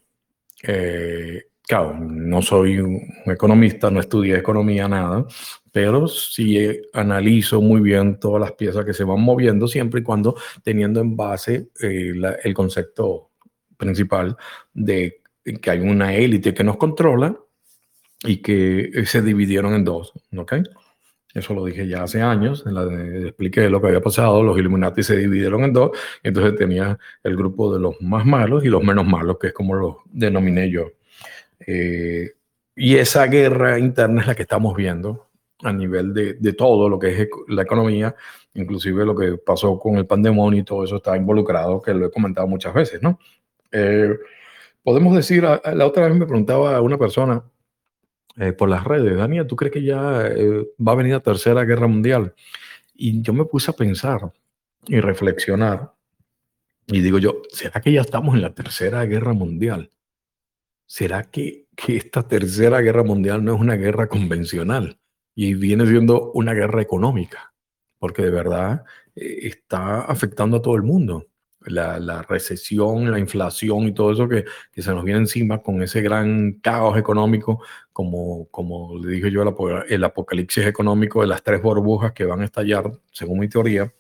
[0.63, 5.27] Eh, claro, no soy un economista, no estudié economía, nada,
[5.73, 6.59] pero sí
[6.93, 11.17] analizo muy bien todas las piezas que se van moviendo siempre y cuando teniendo en
[11.17, 12.13] base eh,
[12.45, 13.31] el concepto
[13.77, 14.37] principal
[14.73, 15.23] de
[15.61, 17.37] que hay una élite que nos controla
[18.23, 20.55] y que se dividieron en dos, ¿ok?
[21.35, 24.59] Eso lo dije ya hace años, en la de, expliqué lo que había pasado, los
[24.59, 25.93] Illuminati se dividieron en dos,
[26.23, 29.75] entonces tenía el grupo de los más malos y los menos malos, que es como
[29.75, 30.91] lo denominé yo.
[31.67, 32.33] Eh,
[32.77, 35.29] y esa guerra interna es la que estamos viendo
[35.63, 38.15] a nivel de, de, todo lo que es la economía,
[38.55, 42.11] inclusive lo que pasó con el pandemonio y todo eso está involucrado, que lo he
[42.11, 43.19] comentado muchas veces, ¿no?
[43.71, 44.19] Eh,
[44.83, 47.43] podemos decir, la otra vez me preguntaba a una persona
[48.37, 51.65] eh, por las redes, Daniel, ¿tú crees que ya eh, va a venir la tercera
[51.65, 52.35] guerra mundial?
[52.95, 54.33] Y yo me puse a pensar
[54.87, 55.93] y reflexionar
[56.87, 59.91] y digo yo, ¿será que ya estamos en la tercera guerra mundial?
[60.87, 64.99] ¿Será que, que esta tercera guerra mundial no es una guerra convencional
[65.35, 67.55] y viene siendo una guerra económica?
[67.99, 71.27] Porque de verdad está afectando a todo el mundo
[71.67, 76.01] la, recesión, la inflación y todo eso que, que, se nos viene encima con ese
[76.01, 79.43] gran caos económico, como, como le dije yo,
[79.89, 83.93] el, apocalipsis económico de las tres burbujas que van a estallar, según mi teoría.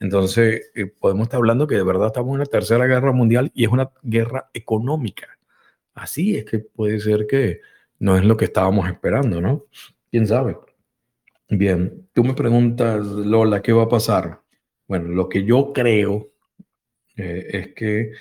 [0.00, 3.64] Entonces, eh, podemos estar hablando que de verdad estamos en la tercera guerra mundial y
[3.64, 5.28] es una guerra económica.
[5.94, 7.60] Así es que puede ser que
[7.98, 9.66] no es lo que estábamos esperando, ¿no?
[10.10, 10.56] ¿Quién sabe?
[11.48, 14.40] Bien, tú me preguntas, Lola, ¿qué va a pasar?
[14.88, 16.31] Bueno, lo que yo creo
[17.22, 18.12] eh, es que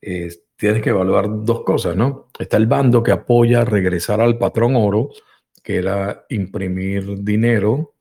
[0.00, 2.28] eh, tienes que evaluar dos cosas, ¿no?
[2.38, 5.10] Está el bando que apoya regresar al patrón oro,
[5.62, 7.94] que era imprimir dinero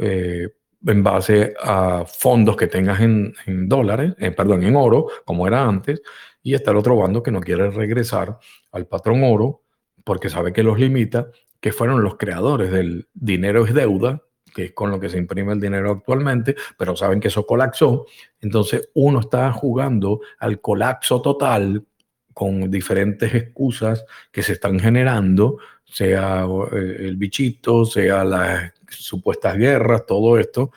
[0.00, 0.48] eh,
[0.86, 3.34] en base a fondos que tengas en,
[3.68, 6.02] dólares, perdón, en oro, como era antes,
[6.42, 8.38] y está el otro bando que no quiere regresar
[8.72, 9.62] al patrón oro
[10.04, 11.30] porque sabe que los limita,
[11.60, 14.22] que fueron los creadores del dinero es deuda,
[14.54, 18.06] que es con lo que se imprime el dinero actualmente, pero saben que eso colapsó.
[18.40, 21.84] Entonces uno está jugando al colapso total
[22.32, 30.06] con diferentes excusas que se están generando, sea eh, el bichito, sea las supuestas guerras,
[30.06, 30.70] todo esto.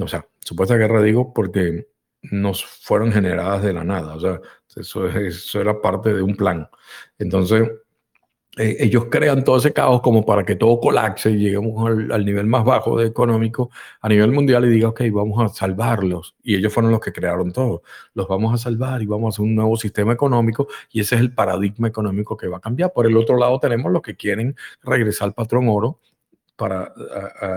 [0.00, 1.88] O sea, supuesta guerra digo porque
[2.22, 4.14] nos fueron generadas de la nada.
[4.14, 4.40] O sea,
[4.76, 6.68] eso, eso era parte de un plan.
[7.18, 7.68] Entonces,
[8.56, 12.46] eh, ellos crean todo ese caos como para que todo colapse y lleguemos al, nivel
[12.46, 16.36] más bajo de económico a nivel mundial y diga, ok, vamos a salvarlos.
[16.42, 17.82] Y ellos fueron los que crearon todo.
[18.14, 21.20] Los vamos a salvar y vamos a hacer un nuevo sistema económico y ese es
[21.20, 22.92] el paradigma económico que va a cambiar.
[22.92, 26.00] Por el otro lado tenemos los que quieren regresar al patrón oro
[26.56, 26.92] para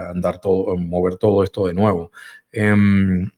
[0.10, 2.12] andar todo, mover todo esto de nuevo.
[2.52, 3.30] Em,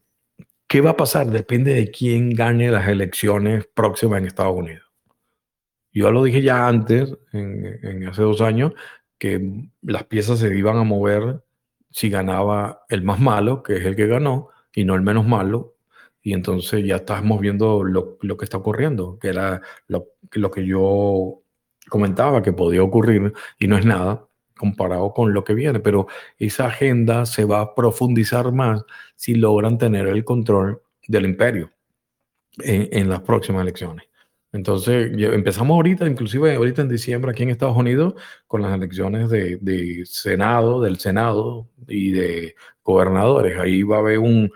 [0.66, 1.26] ¿Qué va a pasar?
[1.26, 4.89] Depende de quién gane las elecciones próximas en Estados Unidos.
[5.92, 8.72] Yo lo dije ya antes, en, hace dos años,
[9.18, 11.42] que las piezas se iban a mover
[11.90, 15.74] si ganaba el más malo, que es el que ganó, y no el menos malo.
[16.22, 21.42] Y entonces ya estamos viendo lo, que está ocurriendo, que era lo, lo que yo
[21.88, 24.26] comentaba que podía ocurrir y no es nada
[24.56, 26.06] comparado con lo que viene, pero
[26.38, 28.84] esa agenda se va a profundizar más
[29.16, 31.72] si logran tener el control del imperio
[32.58, 34.10] en las próximas elecciones.
[34.52, 38.14] Entonces, empezamos ahorita, inclusive ahorita en diciembre aquí en Estados Unidos,
[38.48, 43.58] con las elecciones de, Senado, del Senado y de gobernadores.
[43.58, 44.50] Ahí va a haber un,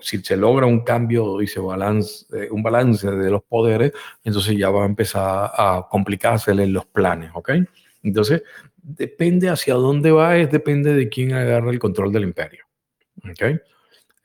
[0.00, 3.92] si se logra un cambio y se balance, eh, un balance de los poderes,
[4.24, 7.50] entonces ya va a empezar a complicarse los planes, ¿ok?
[8.02, 8.42] Entonces,
[8.82, 12.64] depende hacia dónde va, es depende de quién agarra el control del imperio,
[13.30, 13.60] ¿ok?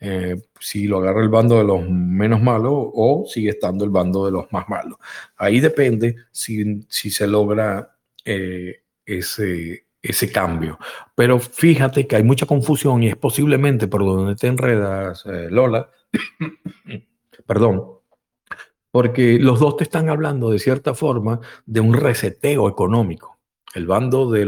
[0.06, 4.26] Eh, si lo agarra el bando de los menos malos o sigue estando el bando
[4.26, 4.97] de los más malos.
[5.38, 7.95] Ahí depende si, si se logra
[8.26, 10.78] eh, ese, ese cambio.
[11.16, 15.89] Pero fíjate que hay mucha confusión y es posiblemente por donde te enredas, eh, Lola,
[17.47, 17.86] perdón,
[18.91, 23.39] porque los dos te están hablando de cierta forma de un reseteo económico.
[23.74, 24.45] El bando de,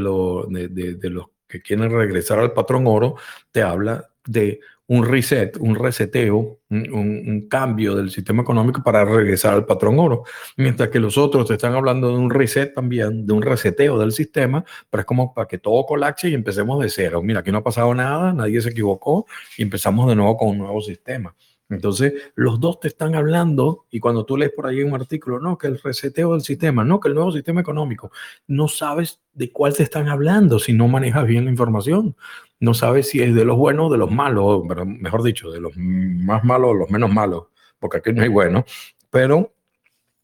[0.69, 3.15] de, de los que quieren regresar al patrón oro
[3.53, 9.65] te habla de un reset, un reseteo, un, cambio del sistema económico para regresar al
[9.65, 10.23] patrón oro.
[10.57, 14.11] Mientras que los otros te están hablando de un reset también, de un reseteo del
[14.11, 17.21] sistema, pero es como para que todo colapse y empecemos de cero.
[17.23, 19.25] Mira, aquí no ha pasado nada, nadie se equivocó
[19.57, 21.35] y empezamos de nuevo con un nuevo sistema.
[21.69, 25.57] Entonces, los dos te están hablando y cuando tú lees por ahí un artículo, no,
[25.57, 28.11] que el reseteo del sistema, no, que el nuevo sistema económico,
[28.47, 32.15] no sabes de cuál te están hablando si no manejas bien la información.
[32.59, 35.75] No sabes si es de los buenos o de los malos, mejor dicho, de los
[35.75, 37.45] más malos o los menos malos,
[37.79, 38.63] porque aquí no hay bueno,
[39.09, 39.53] pero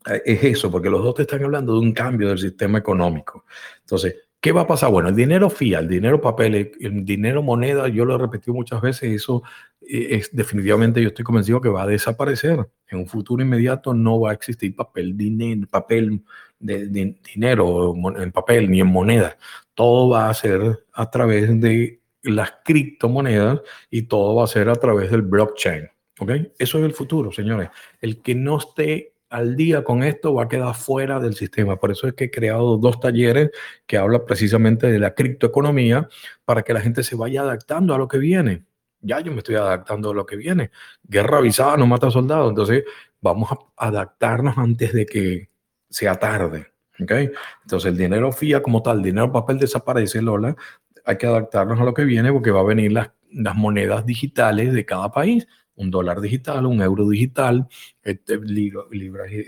[0.05, 3.45] eh, es eso, porque los dos te están hablando de un cambio del sistema económico.
[3.81, 4.89] Entonces, ¿Qué va a pasar?
[4.89, 8.81] Bueno, el dinero fiat, el dinero papel, el dinero moneda, yo lo he repetido muchas
[8.81, 9.43] veces, eso
[9.81, 12.67] eh, es definitivamente yo estoy convencido que va a desaparecer.
[12.89, 16.23] En un futuro inmediato no va a existir papel, dinero, papel
[16.59, 16.87] de,
[17.33, 19.37] dinero en papel ni en moneda.
[19.75, 23.61] Todo va a ser a través de las criptomonedas
[23.91, 25.87] y todo va a ser a través del blockchain.
[26.19, 26.31] ¿ok?
[26.57, 27.69] Eso es el futuro, señores.
[28.01, 31.77] El que no esté al día con esto va a quedar fuera del sistema.
[31.77, 33.49] Por eso es que he creado dos talleres
[33.87, 36.09] que hablan precisamente de la criptoeconomía
[36.43, 38.65] para que la gente se vaya adaptando a lo que viene.
[38.99, 40.69] Ya yo me estoy adaptando a lo que viene.
[41.03, 42.49] Guerra avisada no mata soldados.
[42.49, 42.83] Entonces
[43.21, 45.49] vamos a adaptarnos antes de que
[45.89, 46.67] sea tarde.
[47.01, 47.31] ¿okay?
[47.61, 50.57] Entonces el dinero fía como tal, dinero papel desaparece, Lola.
[51.05, 54.73] Hay que adaptarnos a lo que viene porque va a venir las, las monedas digitales
[54.73, 57.67] de cada país un dólar digital, un euro digital,
[58.03, 58.83] este, libra,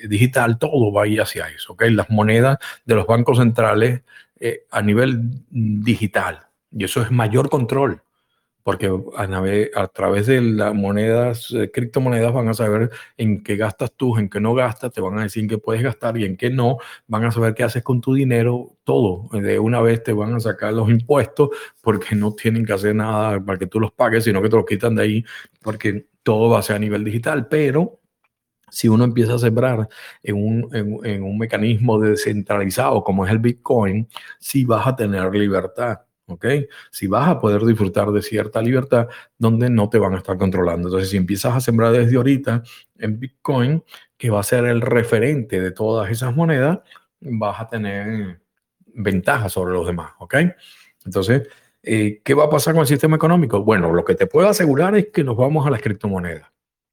[0.08, 1.74] digital, todo va a ir hacia eso.
[1.74, 1.92] ¿okay?
[1.92, 4.02] Las monedas de los bancos centrales
[4.40, 6.48] eh, a nivel digital.
[6.72, 8.02] Y eso es mayor control,
[8.64, 9.24] porque a,
[9.76, 14.30] a través de las monedas, eh, criptomonedas, van a saber en qué gastas tú, en
[14.30, 16.78] qué no gastas, te van a decir en qué puedes gastar y en qué no,
[17.06, 19.30] van a saber qué haces con tu dinero, todo.
[19.40, 21.50] De una vez te van a sacar los impuestos
[21.82, 24.66] porque no tienen que hacer nada para que tú los pagues, sino que te los
[24.66, 25.26] quitan de ahí
[25.62, 28.00] porque todo va a ser a nivel digital, pero
[28.74, 29.88] si uno empieza a sembrar
[30.24, 34.08] en un, en, un mecanismo descentralizado como es el Bitcoin,
[34.40, 36.00] sí vas a tener libertad.
[36.26, 36.46] ¿ok?
[36.90, 39.08] Si vas a poder disfrutar de cierta libertad
[39.38, 40.88] donde no te van a estar controlando.
[40.88, 42.64] Entonces, si empiezas a sembrar desde ahorita
[42.98, 43.84] en Bitcoin,
[44.18, 46.80] que va a ser el referente de todas esas monedas,
[47.20, 48.42] vas a tener
[48.88, 50.36] ventaja sobre los demás, ¿ok?
[51.06, 51.48] Entonces,
[51.84, 53.62] eh, ¿Qué va a pasar con el sistema económico?
[53.62, 56.50] Bueno, lo que te puedo asegurar es que nos vamos a las criptomonedas.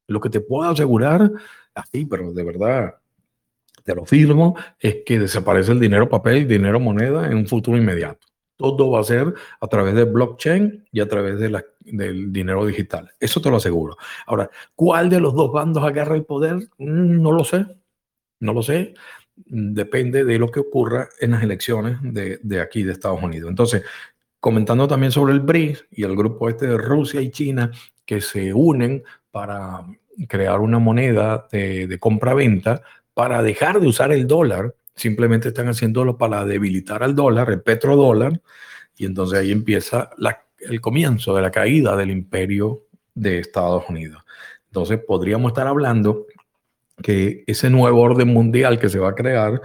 [0.08, 1.30] Lo que te puedo asegurar,
[1.74, 2.96] así, pero de verdad,
[3.84, 8.26] te lo firmo, es que desaparece el dinero papel, dinero moneda en un futuro inmediato.
[8.56, 12.66] todo va a ser a través de blockchain y a través de la, del dinero
[12.66, 13.10] digital.
[13.20, 13.96] Eso te lo aseguro.
[14.26, 16.56] Ahora, ¿cuál de los dos bandos agarra el poder?
[16.78, 17.64] Mm, no lo sé.
[18.40, 18.94] No lo sé.
[19.36, 23.48] Depende de lo que ocurra en las elecciones de, de aquí de Estados Unidos.
[23.48, 23.82] Entonces,
[24.40, 27.70] comentando también sobre el BRICS y el grupo este de Rusia y China
[28.04, 29.86] que se unen para
[30.28, 32.82] crear una moneda de, compra-venta
[33.14, 38.40] para dejar de usar el dólar, simplemente están haciéndolo para debilitar al dólar, el petrodólar,
[38.96, 40.10] y entonces ahí empieza
[40.58, 42.82] el comienzo de la caída del imperio
[43.14, 44.22] de Estados Unidos.
[44.66, 46.26] Entonces podríamos estar hablando
[47.02, 49.60] que ese nuevo orden mundial que se va a crear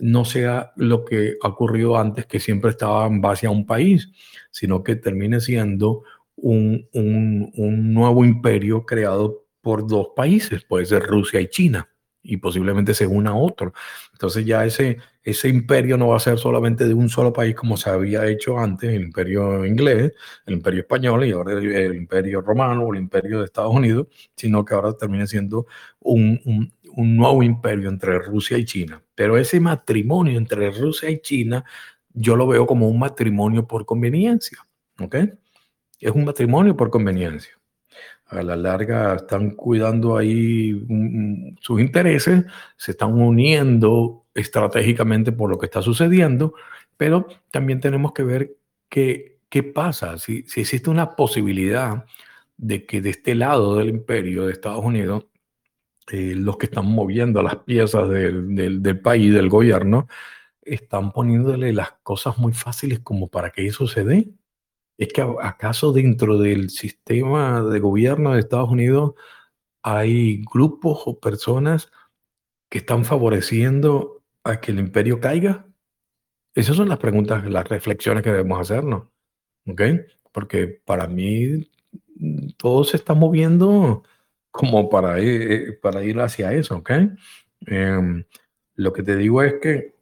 [0.00, 4.10] no sea lo que ha ocurrido antes, que siempre estaba en base a un país,
[4.50, 6.02] sino que termine siendo
[6.36, 11.88] un, un nuevo imperio creado por dos países, puede ser Rusia y China,
[12.22, 13.72] y posiblemente se una a otro.
[14.12, 17.76] Entonces ya ese, ese imperio no va a ser solamente de un solo país como
[17.76, 20.12] se había hecho antes, el imperio inglés,
[20.46, 24.64] el imperio español y ahora el, imperio romano o el imperio de Estados Unidos, sino
[24.64, 25.66] que ahora termina siendo
[26.00, 29.02] un, un, un nuevo imperio entre Rusia y China.
[29.14, 31.64] Pero ese matrimonio entre Rusia y China,
[32.12, 34.58] yo lo veo como un matrimonio por conveniencia,
[34.98, 35.16] ¿ok?
[36.00, 37.60] Es un matrimonio por conveniencia
[38.30, 42.44] a la larga están cuidando ahí mm, mm, sus intereses,
[42.76, 46.54] se están uniendo estratégicamente por lo que está sucediendo,
[46.96, 48.56] pero también tenemos que ver
[48.88, 52.04] qué, qué pasa, si, si existe una posibilidad
[52.56, 55.26] de que de este lado del imperio de Estados Unidos,
[56.10, 60.08] eh, los que están moviendo las piezas del, del, del país, del gobierno,
[60.62, 64.30] están poniéndole las cosas muy fáciles como para que eso se dé.
[64.98, 69.14] ¿Es que acaso dentro del sistema de gobierno de Estados Unidos
[69.82, 71.90] hay grupos o personas
[72.68, 75.66] que están favoreciendo a que el imperio caiga?
[76.54, 79.04] Esas son las preguntas, las reflexiones que debemos hacernos.
[79.66, 79.82] ¿Ok?
[80.32, 81.70] Porque para mí
[82.16, 84.02] mm, todo se está moviendo
[84.50, 86.76] como para ir, eh, para ir hacia eso.
[86.76, 86.90] ¿Ok?
[87.66, 88.24] Em,
[88.76, 89.94] lo que te digo es que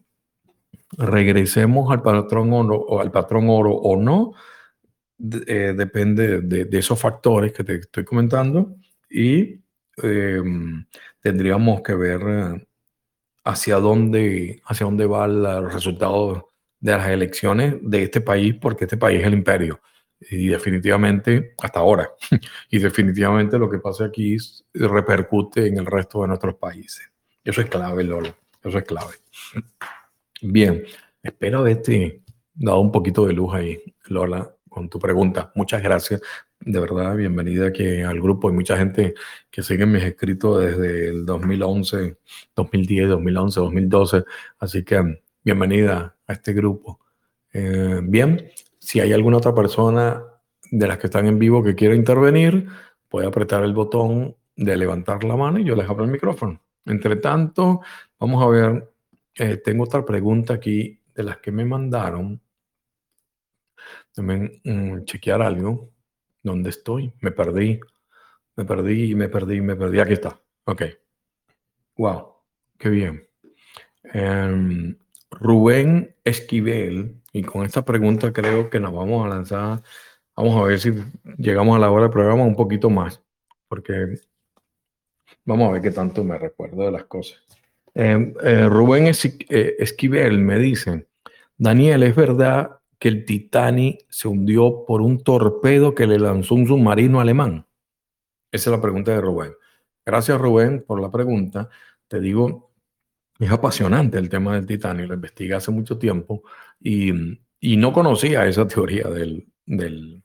[0.96, 4.32] regresemos al patrón oro o al patrón oro o no
[5.46, 8.76] eh, depende de, esos factores que te estoy comentando
[9.10, 9.60] y
[9.96, 10.86] em,
[11.20, 12.68] tendríamos que ver eh,
[13.44, 18.96] hacia dónde, hacia dónde va el resultado de las elecciones de este país, porque este
[18.96, 19.80] país es el imperio.
[20.20, 22.10] Y definitivamente, hasta ahora,
[22.70, 24.36] y definitivamente lo que pasa aquí
[24.74, 27.10] repercute en el resto de nuestros países.
[27.44, 28.34] Eso es clave, Lola.
[28.62, 29.14] Eso es clave.
[30.42, 30.84] Bien,
[31.22, 32.22] espero haberte
[32.54, 35.50] dado un poquito de luz ahí, Lola con tu pregunta.
[35.54, 36.20] Muchas gracias.
[36.60, 38.48] De verdad, bienvenida aquí al grupo.
[38.48, 39.14] Hay mucha gente
[39.50, 42.18] que sigue mis escritos desde el 2011,
[42.54, 44.24] 2010, 2011, 2012.
[44.58, 47.00] Así que bienvenida a este grupo.
[47.52, 48.50] Eh, bien,
[48.88, 50.24] si hay alguna otra persona
[50.70, 52.66] de las que están en vivo que quiera intervenir,
[53.06, 56.58] puede apretar el botón de levantar la mano y yo les abro el micrófono.
[56.86, 57.82] Entre tanto,
[58.18, 58.90] vamos a ver,
[59.34, 62.40] eh, tengo otra pregunta aquí de las que me mandaron
[64.14, 65.90] también mm, chequear algo.
[66.42, 67.12] ¿Dónde estoy?
[67.20, 67.78] Me perdí.
[68.56, 70.00] Me perdí, me perdí, me perdí.
[70.00, 70.40] Aquí está.
[70.64, 70.84] Ok.
[71.98, 72.36] Wow.
[72.78, 73.28] Qué bien.
[74.14, 74.96] Em,
[75.30, 79.82] Rubén Esquivel, y con esta pregunta creo que nos vamos a lanzar.
[80.36, 80.92] Vamos a ver si
[81.36, 83.22] llegamos a la hora del programa un poquito más,
[83.68, 84.20] porque
[85.44, 87.38] vamos a ver qué tanto me recuerdo de las cosas.
[87.94, 91.08] Em, eh, Rubén eh, Esquivel me dice,
[91.56, 96.66] Daniel, ¿es verdad que el Titanic se hundió por un torpedo que le lanzó un
[96.66, 97.66] submarino alemán?
[98.52, 99.52] Esa es la pregunta de Rubén.
[100.06, 101.68] Gracias, Rubén, por la pregunta.
[102.06, 102.67] Te digo,
[103.38, 106.42] es apasionante el tema del Titanic, lo investigué hace mucho tiempo
[106.80, 107.12] y,
[107.60, 110.22] y no conocía esa teoría del, del,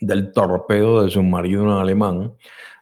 [0.00, 2.34] del torpedo del submarino alemán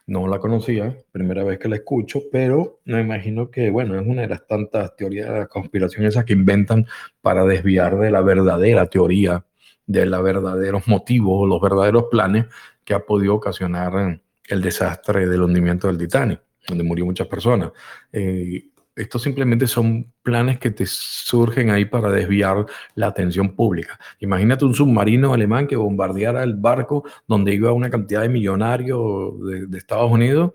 [0.05, 4.23] no la conocía, primera vez que la escucho, pero me imagino que, bueno, es una
[4.23, 6.85] de las tantas teorías de la conspiración esas que inventan
[7.21, 9.45] para desviar de la verdadera teoría,
[9.85, 12.45] de los verdaderos motivos, los verdaderos planes
[12.83, 17.71] que ha podido ocasionar el desastre del hundimiento del Titanic, donde murió muchas personas.
[18.11, 18.65] Eh,
[18.95, 22.65] estos simplemente son planes que te surgen ahí para desviar
[22.95, 23.99] la atención pública.
[24.19, 29.33] Imagínate un submarino alemán que bombardeara el barco donde iba una cantidad de millonarios
[29.69, 30.51] de, Estados Unidos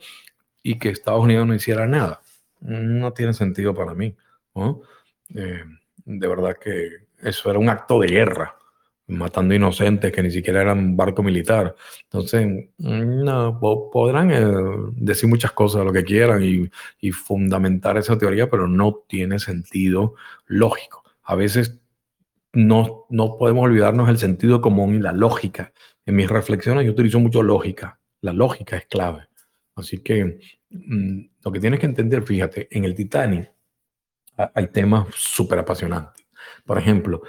[0.63, 2.21] y que Estados Unidos no hiciera nada.
[2.61, 4.15] No tiene sentido para mí.
[5.35, 5.65] Eh,
[6.05, 8.58] de verdad que eso era un acto de guerra
[9.09, 11.75] matando inocentes que ni siquiera eran barco militar.
[12.05, 18.51] Entonces, no, podrán eh, decir muchas cosas, lo que quieran y, y, fundamentar esa teoría,
[18.51, 20.15] pero no tiene sentido
[20.47, 21.05] lógico.
[21.23, 21.81] A veces
[22.53, 25.73] no, no podemos olvidarnos el sentido común y la lógica.
[26.07, 28.01] En mis reflexiones yo utilizo mucho lógica.
[28.21, 29.29] La lógica es clave.
[29.75, 30.39] Así que
[30.71, 33.53] mm, lo que tienes que entender, fíjate, en el Titanic
[34.55, 36.27] hay temas súper apasionantes.
[36.65, 37.23] Por ejemplo,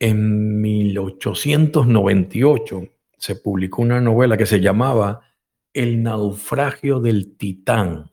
[0.00, 2.88] en 1898
[3.18, 5.20] se publicó una novela que se llamaba
[5.74, 8.10] El naufragio del Titán.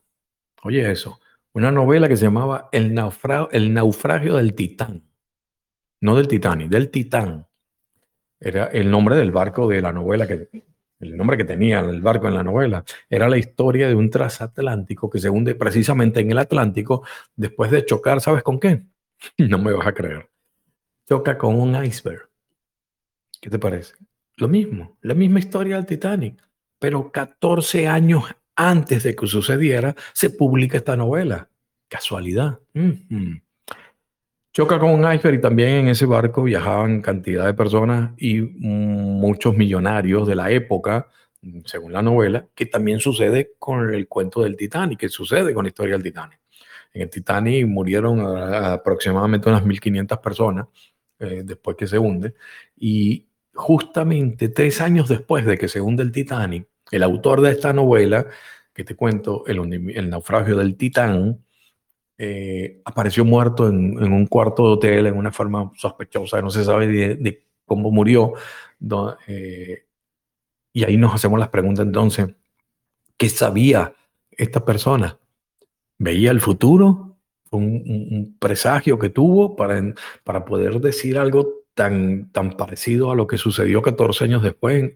[0.64, 1.22] Oye eso,
[1.54, 5.06] una novela que se llamaba El naufragio, el naufragio del Titán.
[6.02, 7.48] No del Titanic, del Titán.
[8.40, 10.50] Era el nombre del barco de la novela, que,
[11.00, 12.84] el nombre que tenía el barco en la novela.
[13.10, 17.04] Era la historia de un transatlántico que se hunde precisamente en el Atlántico
[17.36, 18.84] después de chocar, ¿sabes con qué?
[19.38, 20.30] No me vas a creer.
[21.08, 22.30] Choca con un iceberg.
[23.40, 23.94] ¿Qué te parece?
[24.36, 26.44] Lo mismo, la misma historia del Titanic,
[26.80, 28.26] pero 14 años
[28.58, 31.50] antes de que sucediera, se publica esta novela.
[31.88, 32.60] Casualidad.
[34.52, 39.56] Choca con un iceberg y también en ese barco viajaban cantidad de personas y muchos
[39.56, 41.08] millonarios de la época,
[41.64, 45.70] según la novela, que también sucede con el cuento del Titanic, que sucede con la
[45.70, 46.42] historia del Titanic.
[46.94, 50.68] En el Titanic murieron aproximadamente unas 1.500 personas
[51.20, 52.34] eh, después que se hunde
[52.76, 57.74] y justamente tres años después de que se hunde el Titanic, el autor de esta
[57.74, 58.28] novela,
[58.74, 61.44] que te cuento, El, naufragio del Titán,
[62.20, 66.88] eh, apareció muerto en, un cuarto de hotel en una forma sospechosa, no se sabe
[66.88, 68.34] de, cómo murió.
[69.28, 69.86] Eh,
[70.74, 72.28] y ahí nos hacemos las preguntas entonces,
[73.18, 73.96] ¿qué sabía
[74.30, 75.18] esta persona?
[75.98, 77.07] ¿Veía el futuro?
[77.52, 79.82] Un, presagio que tuvo para,
[80.24, 84.94] para poder decir algo tan, tan parecido a lo que sucedió 14 años después,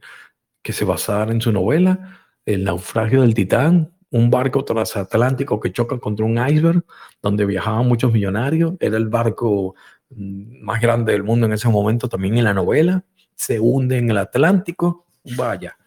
[0.62, 5.98] que se basara en su novela, El naufragio del Titán, un barco transatlántico que choca
[5.98, 6.84] contra un iceberg,
[7.22, 9.76] donde viajaban muchos millonarios, era el barco
[10.10, 13.04] mm, más grande del mundo en ese momento, también en la novela,
[13.36, 15.78] se hunde en el Atlántico, vaya,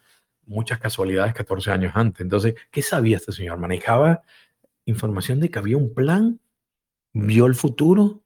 [0.46, 2.22] muchas casualidades 14 años antes.
[2.22, 3.58] Entonces, ¿qué sabía este señor?
[3.58, 4.22] Manejaba
[4.86, 6.40] información de que había un plan,
[7.14, 8.22] vio el futuro,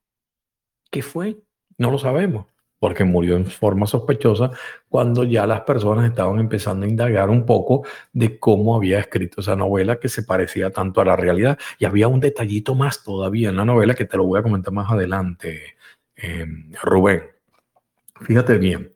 [0.90, 1.38] ¿qué fue?
[1.76, 2.46] No lo sabemos
[2.78, 4.52] porque murió en forma sospechosa
[4.88, 9.56] cuando ya las personas estaban empezando a indagar un poco de cómo había escrito esa
[9.56, 11.58] novela que se parecía tanto a la realidad.
[11.78, 14.72] Y había un detallito más todavía en la novela que te lo voy a comentar
[14.72, 15.76] más adelante,
[16.16, 17.22] em, Rubén.
[18.20, 18.92] Fíjate bien,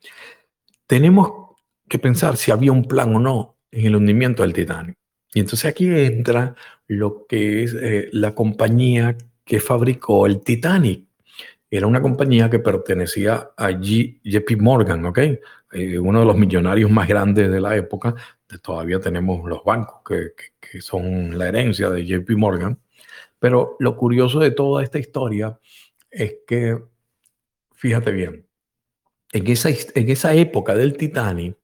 [0.87, 1.57] tenemos
[1.89, 4.97] que pensar si había un plan o no en el hundimiento del Titanic.
[5.35, 6.55] Y entonces aquí entra
[6.87, 9.17] lo que es eh, la compañía
[9.53, 11.05] que fabricó el Titanic
[11.71, 15.19] era una compañía que pertenecía a JP Morgan, ¿ok?
[15.73, 18.15] Eh, uno de los millonarios más grandes de la época.
[18.63, 22.79] Todavía tenemos los bancos que, que, son la herencia de JP Morgan.
[23.39, 25.59] Pero lo curioso de toda esta historia
[26.11, 26.83] es que,
[27.75, 28.47] fíjate bien,
[29.33, 31.59] en esa, en esa época del Titanic,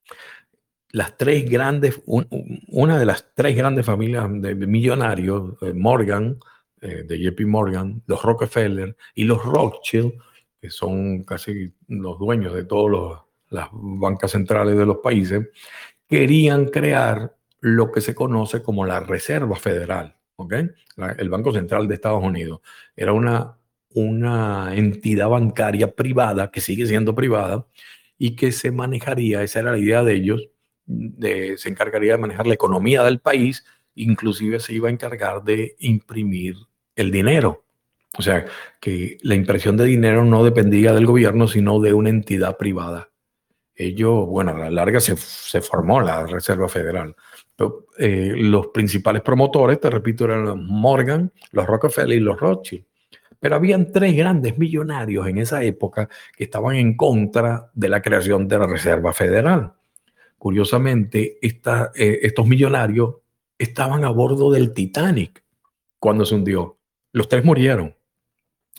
[0.90, 6.38] las tres grandes, una de las tres grandes familias de, millonarios, eh, Morgan,
[6.80, 10.12] eh, de JP Morgan, los Rockefeller y los Rothschild,
[10.60, 13.20] que son casi los dueños de todas
[13.50, 15.48] las bancas centrales de los países,
[16.08, 20.70] querían crear lo que se conoce como la Reserva Federal, ¿okay?
[21.18, 22.60] el Banco Central de Estados Unidos.
[22.96, 23.56] Era una,
[23.94, 27.66] una entidad bancaria privada, que sigue siendo privada,
[28.18, 30.48] y que se manejaría, esa era la idea de ellos,
[30.86, 33.64] de, se encargaría de manejar la economía del país,
[33.94, 36.56] inclusive se iba a encargar de imprimir
[36.98, 37.64] el dinero.
[38.18, 38.44] O sea,
[38.80, 43.10] que la impresión de dinero no dependía del gobierno, sino de una entidad privada.
[43.74, 45.16] Ello, bueno, a la larga se,
[45.60, 47.14] formó la Reserva Federal.
[47.96, 52.84] Eh, los principales promotores, te repito, eran los Morgan, los Rockefeller y los Rothschild.
[53.38, 58.48] Pero habían tres grandes millonarios en esa época que estaban en contra de la creación
[58.48, 59.74] de la Reserva Federal.
[60.38, 63.14] Curiosamente, eh, estos millonarios
[63.56, 65.44] estaban a bordo del Titanic
[66.00, 66.77] cuando se hundió.
[67.12, 67.94] Los tres murieron.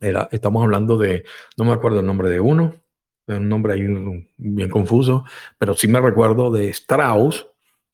[0.01, 1.25] Era, estamos hablando de,
[1.57, 2.75] no me acuerdo el nombre de uno,
[3.37, 3.85] un nombre ahí
[4.37, 5.25] bien confuso,
[5.57, 7.47] pero sí me recuerdo de Strauss,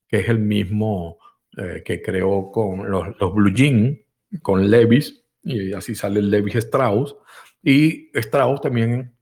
[0.08, 1.18] que es el mismo
[1.58, 4.00] eh, que creó con los, Blue Jeans,
[4.42, 7.16] con Levis, y así sale Levis Strauss.
[7.62, 9.14] Y Strauss también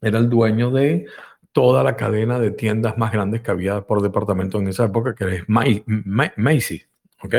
[0.00, 1.06] era el dueño de
[1.52, 5.36] toda la cadena de tiendas más grandes que había por departamento en esa época, que
[5.36, 6.88] es Macy's.
[7.22, 7.34] ¿Ok?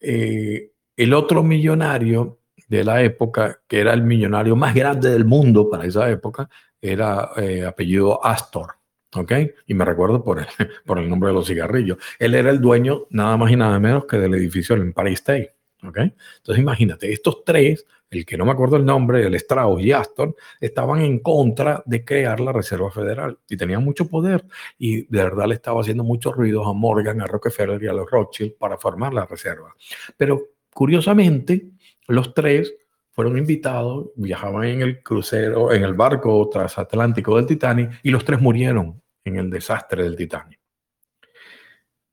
[0.00, 2.38] Eh, el otro millonario
[2.68, 6.48] de la época, que era el millonario más grande del mundo para esa época,
[6.80, 8.74] era eh, apellido Astor.
[9.16, 9.32] ¿Ok?
[9.66, 10.24] Y me recuerdo
[10.84, 11.98] por el, nombre de los cigarrillos.
[12.18, 15.54] Él era el dueño nada más y nada menos que del edificio del Empire State.
[15.84, 15.98] ¿Ok?
[15.98, 20.34] Entonces imagínate, estos tres, el que no me acuerdo el nombre, el Strauss y Astor,
[20.58, 24.44] estaban en contra de crear la Reserva Federal y tenían mucho poder
[24.78, 28.10] y de verdad le estaba haciendo mucho ruido a Morgan, a Rockefeller y a los
[28.10, 29.74] Rothschild para formar la Reserva.
[30.16, 31.70] Pero curiosamente,
[32.08, 32.74] los tres
[33.12, 38.40] fueron invitados, viajaban en el crucero, en el barco transatlántico del Titanic y los tres
[38.40, 40.60] murieron en el desastre del Titanic.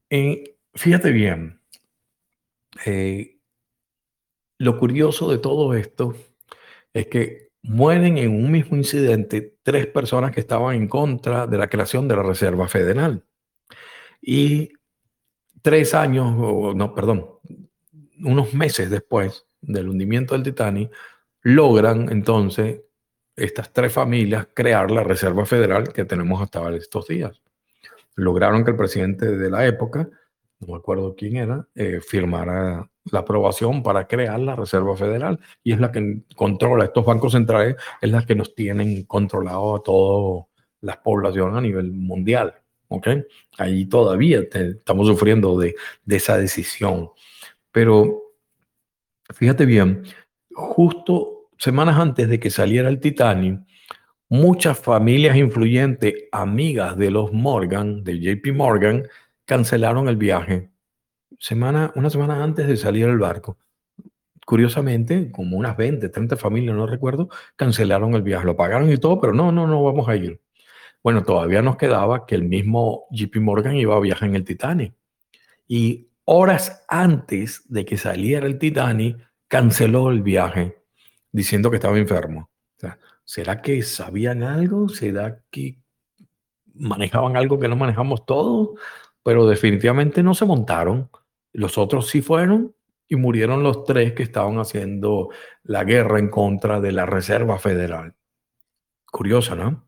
[0.10, 1.60] Eh, fíjate bien,
[2.86, 3.40] eh,
[4.60, 6.14] lo curioso de todo esto
[6.94, 11.68] es que mueren en un mismo incidente tres personas que estaban en contra de la
[11.68, 13.26] creación de la Reserva Federal.
[14.22, 14.74] Y
[15.62, 17.40] tres años, no, perdón,
[18.24, 20.92] unos meses después del hundimiento del Titanic,
[21.44, 22.82] logran entonces
[23.36, 27.42] estas tres familias crear la Reserva Federal que tenemos hasta estos días.
[28.16, 30.10] Lograron que el presidente de la época,
[30.60, 35.74] no me acuerdo quién era, eh, firmara la aprobación para crear la Reserva Federal y
[35.74, 40.46] es la que controla estos bancos centrales, es la que nos tienen controlado a toda
[40.82, 42.54] la población a nivel mundial.
[42.90, 43.08] ¿ok?
[43.58, 45.76] Ahí todavía estamos sufriendo de
[46.10, 47.10] esa decisión.
[47.72, 48.22] Pero
[49.34, 50.04] fíjate bien,
[50.54, 53.62] justo semanas antes de que saliera el Titanic,
[54.30, 59.08] muchas familias influyentes, amigas de los Morgan, de JP Morgan,
[59.46, 60.72] cancelaron el viaje
[61.42, 63.58] semana, una semana antes de salir el barco.
[64.46, 68.46] Curiosamente, como unas 20, 30 familias, no recuerdo, cancelaron el viaje.
[68.46, 70.40] Lo pagaron y todo, pero no, no, no vamos a ir.
[71.04, 74.94] Bueno, todavía nos quedaba que el mismo JP Morgan iba a viajar en el Titanic.
[75.68, 79.18] Y horas antes de que saliera el Titanic,
[79.48, 80.82] canceló el viaje
[81.32, 82.50] diciendo que estaba enfermo.
[83.24, 84.90] ¿Será que sabían algo?
[84.90, 85.78] ¿Será que
[86.74, 88.80] manejaban algo que no manejamos todos?
[89.24, 91.10] Pero definitivamente no se montaron.
[91.54, 92.76] Los otros sí fueron
[93.08, 95.30] y murieron los tres que estaban haciendo
[95.64, 98.16] la guerra en contra de la Reserva Federal.
[99.10, 99.88] Curioso, ¿no?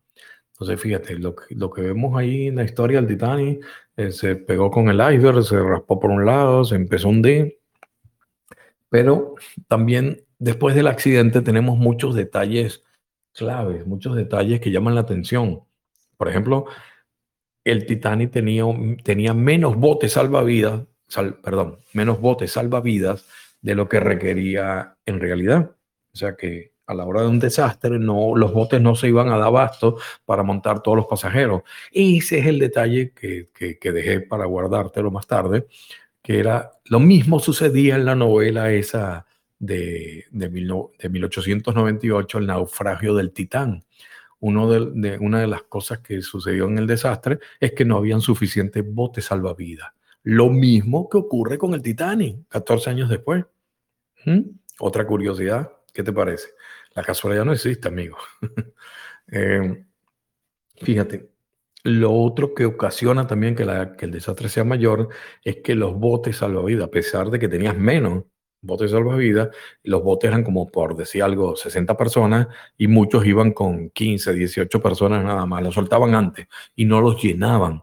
[0.52, 3.64] Entonces, fíjate, lo, lo que vemos ahí en la historia del Titanic,
[3.96, 7.58] eh, se pegó con el iceberg, se raspó por un lado, se empezó a hundir,
[8.88, 9.34] pero
[9.68, 12.84] también después del accidente tenemos muchos detalles
[13.32, 15.62] claves, muchos detalles que llaman la atención.
[16.16, 16.66] Por ejemplo,
[17.64, 20.82] el Titanic tenía, menos botes salvavidas
[21.42, 23.26] perdón, menos botes salvavidas
[23.60, 25.76] de lo que requería en realidad.
[26.12, 29.28] O sea que a la hora de un desastre, no, los botes no se iban
[29.28, 31.62] a dar abasto para montar todos los pasajeros.
[31.90, 35.66] Y ese es el detalle que, que, dejé para guardártelo más tarde,
[36.22, 39.26] que era lo mismo sucedía en la novela esa
[39.58, 43.84] de, de, de 1898, El naufragio del Titán.
[44.40, 48.20] Uno de, una de las cosas que sucedió en el desastre es que no habían
[48.20, 49.92] suficientes botes salvavidas.
[50.22, 53.44] Lo mismo que ocurre con el Titanic 14 años después.
[54.26, 54.40] ¿Mm?
[54.80, 56.48] Otra curiosidad, ¿qué te parece?
[56.94, 58.18] La casualidad no existe, amigo.
[59.32, 59.86] Eh,
[60.76, 61.30] fíjate,
[61.82, 63.64] lo otro que ocasiona también que,
[63.96, 65.08] que, el desastre sea mayor
[65.42, 68.24] es que los botes salvavidas, a pesar de que tenías menos
[68.60, 69.48] botes salvavidas,
[69.82, 74.82] los botes eran como por decir algo, 60 personas y muchos iban con 15, 18
[74.82, 77.80] personas nada más, los soltaban antes y no los llenaban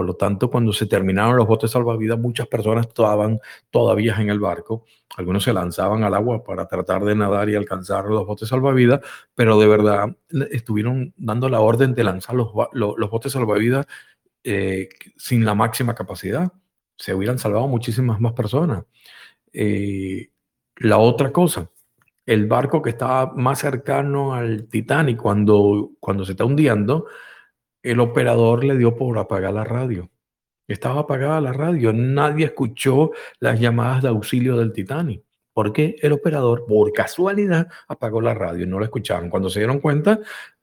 [0.00, 3.38] por lo tanto, cuando se terminaron los botes salvavidas, muchas personas estaban
[3.68, 4.86] todavía en el barco.
[5.18, 9.02] Algunos se lanzaban al agua para tratar de nadar y alcanzar los botes salvavidas,
[9.34, 10.16] pero de verdad
[10.52, 12.50] estuvieron dando la orden de lanzar los,
[13.10, 13.86] botes salvavidas
[14.42, 14.88] eh,
[15.18, 16.50] sin la máxima capacidad.
[16.96, 18.84] Se hubieran salvado muchísimas más personas.
[19.52, 20.30] Eh,
[20.76, 21.68] la otra cosa,
[22.24, 27.04] el barco que estaba más cercano al Titanic cuando, cuando se está hundiendo,
[27.82, 30.10] el operador le dio por apagar la radio.
[30.68, 33.10] Estaba apagada la radio, nadie escuchó
[33.40, 35.22] las llamadas de auxilio del Titanic.
[35.52, 39.28] Porque el operador, por casualidad, apagó la radio y no lo escucharon.
[39.28, 40.20] Cuando se dieron cuenta,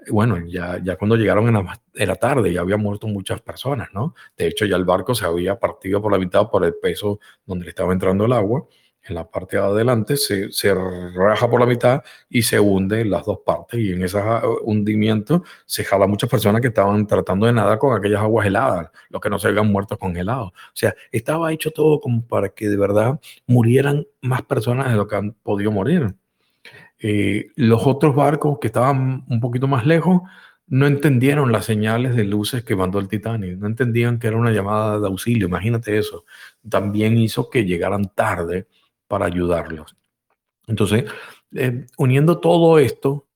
[0.09, 4.15] bueno, ya, ya cuando llegaron en la, tarde, ya había muerto muchas personas, ¿no?
[4.37, 7.65] De hecho, ya el barco se había partido por la mitad por el peso donde
[7.65, 8.65] le estaba entrando el agua
[9.07, 13.25] en la parte de adelante se, se, raja por la mitad y se hunde las
[13.25, 13.79] dos partes.
[13.79, 14.21] Y en ese
[14.63, 19.21] hundimiento se jala muchas personas que estaban tratando de nadar con aquellas aguas heladas, los
[19.21, 20.49] que no se habían muerto congelados.
[20.49, 25.07] O sea, estaba hecho todo como para que de verdad murieran más personas de lo
[25.07, 26.15] que han podido morir.
[26.99, 30.21] Eh, los otros barcos que estaban un poquito más lejos
[30.67, 34.51] no entendieron las señales de luces que mandó el Titanic, no entendían que era una
[34.51, 36.25] llamada de auxilio, imagínate eso.
[36.69, 38.67] También hizo que llegaran tarde
[39.07, 39.95] para ayudarlos.
[40.67, 41.05] Entonces,
[41.55, 43.27] eh, uniendo todo esto,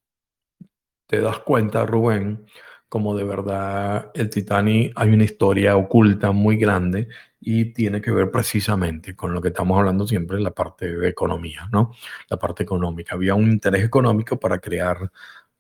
[1.07, 2.45] te das cuenta, Rubén,
[2.89, 7.07] como de verdad el Titanic hay una historia oculta muy grande
[7.39, 11.69] y tiene que ver precisamente con lo que estamos hablando siempre, la parte de economía,
[11.71, 11.93] ¿no?
[12.29, 13.15] La parte económica.
[13.15, 15.09] Había un interés económico para crear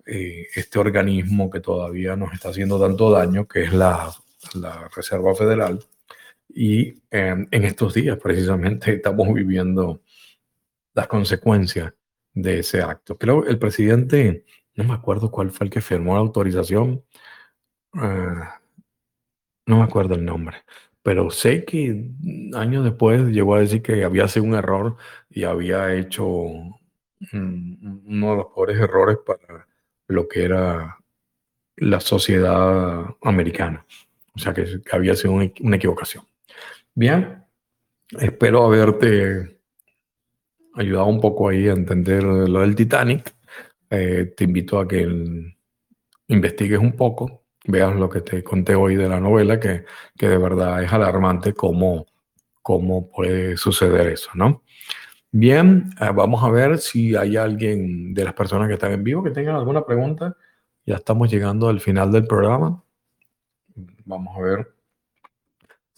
[0.05, 4.11] eh, este organismo que todavía nos está haciendo tanto daño, que es la,
[4.55, 5.79] la Reserva Federal.
[6.53, 10.01] Y em, en estos días precisamente estamos viviendo
[10.93, 11.93] las consecuencias
[12.33, 13.17] de ese acto.
[13.17, 14.45] Creo que el presidente,
[14.75, 17.03] no me acuerdo cuál fue el que firmó la autorización,
[17.93, 18.61] ah,
[19.65, 20.57] no me acuerdo el nombre,
[21.03, 22.11] pero sé que
[22.53, 24.97] años después llegó a decir que había sido un error
[25.29, 29.67] y había hecho uno de los peores errores para
[30.07, 30.97] lo que era
[31.77, 33.85] la sociedad americana.
[34.35, 36.25] O sea, que, había sido una, equivocación.
[36.93, 37.45] Bien,
[38.19, 39.61] espero haberte
[40.73, 43.33] ayudado un poco ahí a entender lo del Titanic.
[43.89, 45.07] Eh, te invito a que
[46.27, 49.85] investigues un poco, veas lo que te conté hoy de la novela, que,
[50.17, 52.07] que de verdad es alarmante cómo,
[52.61, 54.63] cómo puede suceder eso, ¿no?
[55.31, 59.23] Bien, eh, vamos a ver si hay alguien de las personas que están en vivo
[59.23, 60.35] que tengan alguna pregunta.
[60.85, 62.83] Ya estamos llegando al final del programa.
[64.03, 64.80] Vamos a ver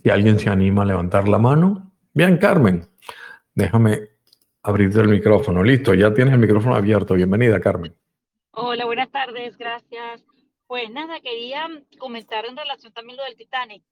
[0.04, 1.94] si alguien se anima a levantar la mano.
[2.14, 2.86] Bien, Carmen,
[3.56, 4.10] déjame
[4.62, 5.64] abrirte el micrófono.
[5.64, 7.14] Listo, ya tienes el micrófono abierto.
[7.14, 7.96] Bienvenida, Carmen.
[8.52, 10.26] Hola, buenas tardes, gracias.
[10.68, 13.84] Pues nada, quería comentar en relación también lo del Titanic,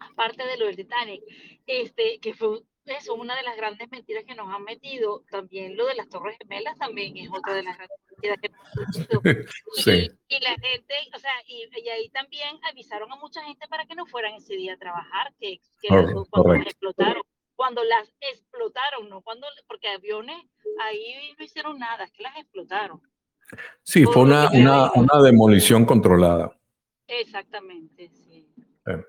[0.00, 1.22] aparte de lo del Titanic,
[1.66, 5.24] este, que fue eso, una de las grandes mentiras que nos han metido.
[5.30, 8.60] También lo de las Torres Gemelas también es otra de las grandes mentiras que nos
[8.66, 9.20] han metido.
[9.74, 10.10] sí.
[10.28, 14.06] y, la gente, o sea, y, ahí también avisaron a mucha gente para que no
[14.06, 17.22] fueran ese día a trabajar, que, que cuando las explotaron.
[17.54, 20.36] Cuando las explotaron, no cuando, porque aviones
[20.82, 23.00] ahí no hicieron nada, es que las explotaron.
[23.82, 26.54] Sí, fue una, una, una, demolición controlada.
[27.06, 28.46] Exactamente, sí.
[28.84, 29.00] Mm.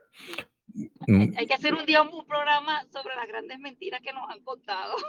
[1.37, 4.95] Hay que hacer un día un programa sobre las grandes mentiras que nos han contado.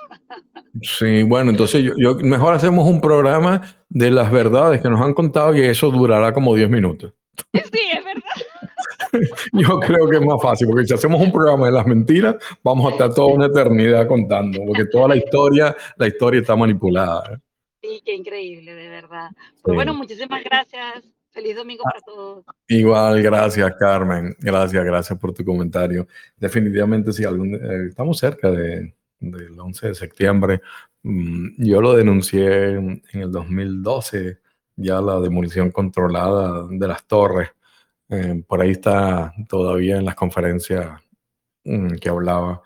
[0.80, 5.56] Sí, bueno, entonces yo, mejor hacemos un programa de las verdades que nos han contado
[5.56, 7.12] y eso durará como 10 minutos.
[7.52, 8.68] Sí, es verdad.
[9.52, 12.86] Yo creo que es más fácil, porque si hacemos un programa de las mentiras, vamos
[12.86, 17.40] a estar toda una eternidad contando, porque toda la historia, la historia está manipulada.
[17.82, 19.30] Sí, qué increíble, de verdad.
[19.62, 21.04] Pues bueno, muchísimas gracias.
[21.30, 22.44] Feliz domingo para todos.
[22.68, 24.34] Igual, gracias Carmen.
[24.40, 26.06] Gracias, gracias por tu comentario.
[26.36, 30.60] Definitivamente, sí, algún, eh, estamos cerca de, del 11 de septiembre.
[31.02, 34.38] Mm, yo lo denuncié en, el 2012,
[34.76, 37.50] ya la demolición controlada de las torres.
[38.08, 41.00] Eh, por ahí está todavía en las conferencias
[41.64, 42.62] mm, que hablaba,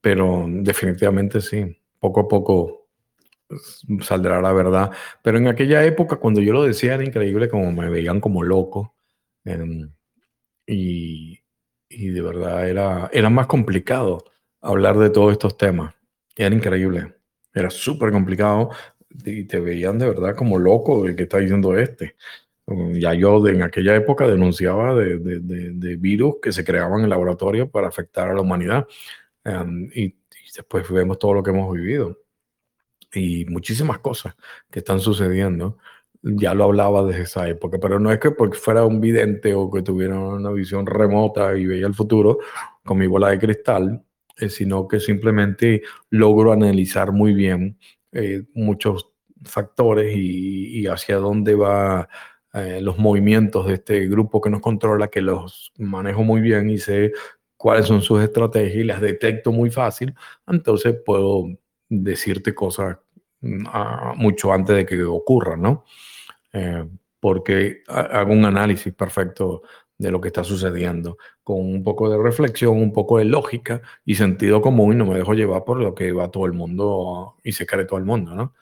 [0.00, 2.83] pero definitivamente sí, poco a poco
[4.02, 4.90] saldrá la verdad.
[5.22, 8.94] Pero en aquella época, cuando yo lo decía, era increíble como me veían como loco.
[9.44, 9.90] Em,
[10.66, 11.40] y,
[11.88, 14.24] y, de verdad era, era más complicado
[14.60, 15.94] hablar de todos estos temas.
[16.36, 17.14] Era increíble.
[17.54, 18.70] Era súper complicado
[19.24, 22.16] y te veían de verdad como loco de que está diciendo este.
[22.94, 27.10] Ya yo en aquella época denunciaba de, de, de, virus que se creaban en el
[27.10, 28.86] laboratorio para afectar a la humanidad.
[29.44, 30.16] Em, y, y
[30.56, 32.23] después vemos todo lo que hemos vivido
[33.14, 34.34] y muchísimas cosas
[34.70, 35.78] que están sucediendo.
[36.22, 39.70] Ya lo hablaba desde esa época, pero no es que porque fuera un vidente o
[39.70, 42.38] que tuviera una visión remota y veía el futuro
[42.82, 44.02] con mi bola de cristal,
[44.38, 47.78] eh, sino que simplemente logro analizar muy bien
[48.12, 49.10] eh, muchos
[49.44, 52.08] factores y, hacia dónde va
[52.52, 56.78] eh, los movimientos de este grupo que nos controla, que los manejo muy bien y
[56.78, 57.12] sé
[57.56, 60.14] cuáles son sus estrategias y las detecto muy fácil,
[60.46, 61.46] entonces puedo
[61.88, 62.98] decirte cosas
[64.16, 65.84] mucho antes de que ocurran, ¿no?
[66.52, 66.84] Eh,
[67.20, 69.62] porque hago un análisis perfecto
[69.96, 74.14] de lo que está sucediendo, con un poco de reflexión, un poco de lógica y
[74.16, 77.52] sentido común y no me dejo llevar por lo que va todo el mundo y
[77.52, 78.54] se cree todo el mundo, ¿no?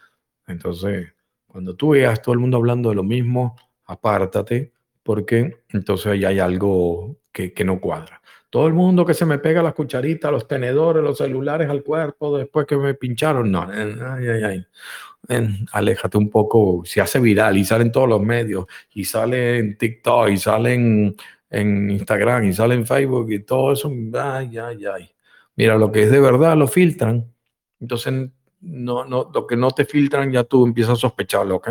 [0.46, 1.12] Entonces,
[1.46, 3.56] cuando tú veas todo el mundo hablando de lo mismo,
[3.86, 4.72] apártate,
[5.02, 8.21] porque entonces ahí hay algo que no cuadra.
[8.52, 12.36] Todo el mundo que se me pega las cucharitas, los tenedores, los celulares al cuerpo
[12.36, 15.56] después que me pincharon, no, ay, ay, ay.
[15.72, 19.78] aléjate un poco, se hace viral y sale en todos los medios, y sale en
[19.78, 23.90] TikTok, y sale en, Instagram, y sale en Facebook, y todo eso,
[24.20, 25.10] ay, ay, ay.
[25.56, 27.32] Mira, lo que es de verdad lo filtran,
[27.80, 28.12] entonces
[28.60, 31.70] no, no, lo que no te filtran ya tú empiezas a sospecharlo, ¿ok?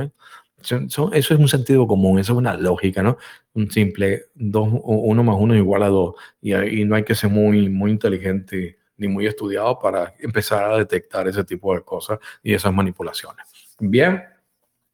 [0.64, 3.18] Eso es un sentido común, eso es una lógica, ¿no?
[3.54, 6.16] Un simple dos, uno más uno igual a dos.
[6.42, 10.78] Y, ahí no hay que ser muy, muy inteligente ni muy estudiado para empezar a
[10.78, 13.46] detectar ese tipo de cosas y esas manipulaciones.
[13.80, 14.22] Bien,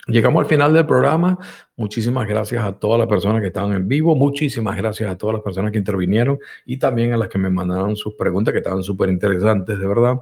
[0.07, 1.37] Llegamos al final del programa.
[1.75, 4.15] Muchísimas gracias a todas las personas que estaban en vivo.
[4.15, 7.97] Muchísimas gracias a todas las personas que intervinieron y también a las que me mandaron
[7.97, 10.21] sus preguntas que estaban súper interesantes, de verdad,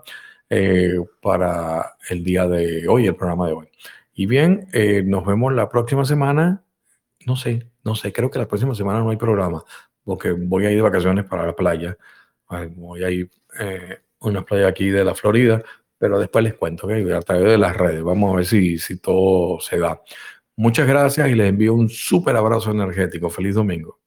[0.49, 3.67] eh, para el día de hoy, el programa de hoy.
[4.15, 6.63] Y bien, eh, nos vemos la próxima semana.
[7.27, 9.63] No sé, no sé, creo que la próxima semana no hay programa
[10.05, 11.97] porque voy a ir de vacaciones para la playa.
[12.75, 15.61] Voy a ir eh, a una playa aquí de la Florida,
[15.97, 17.11] pero después les cuento, ¿okay?
[17.11, 18.03] a través de las redes.
[18.03, 20.01] Vamos a ver si, si todo se da.
[20.55, 23.29] Muchas gracias y les envío un súper abrazo energético.
[23.29, 23.99] Feliz domingo.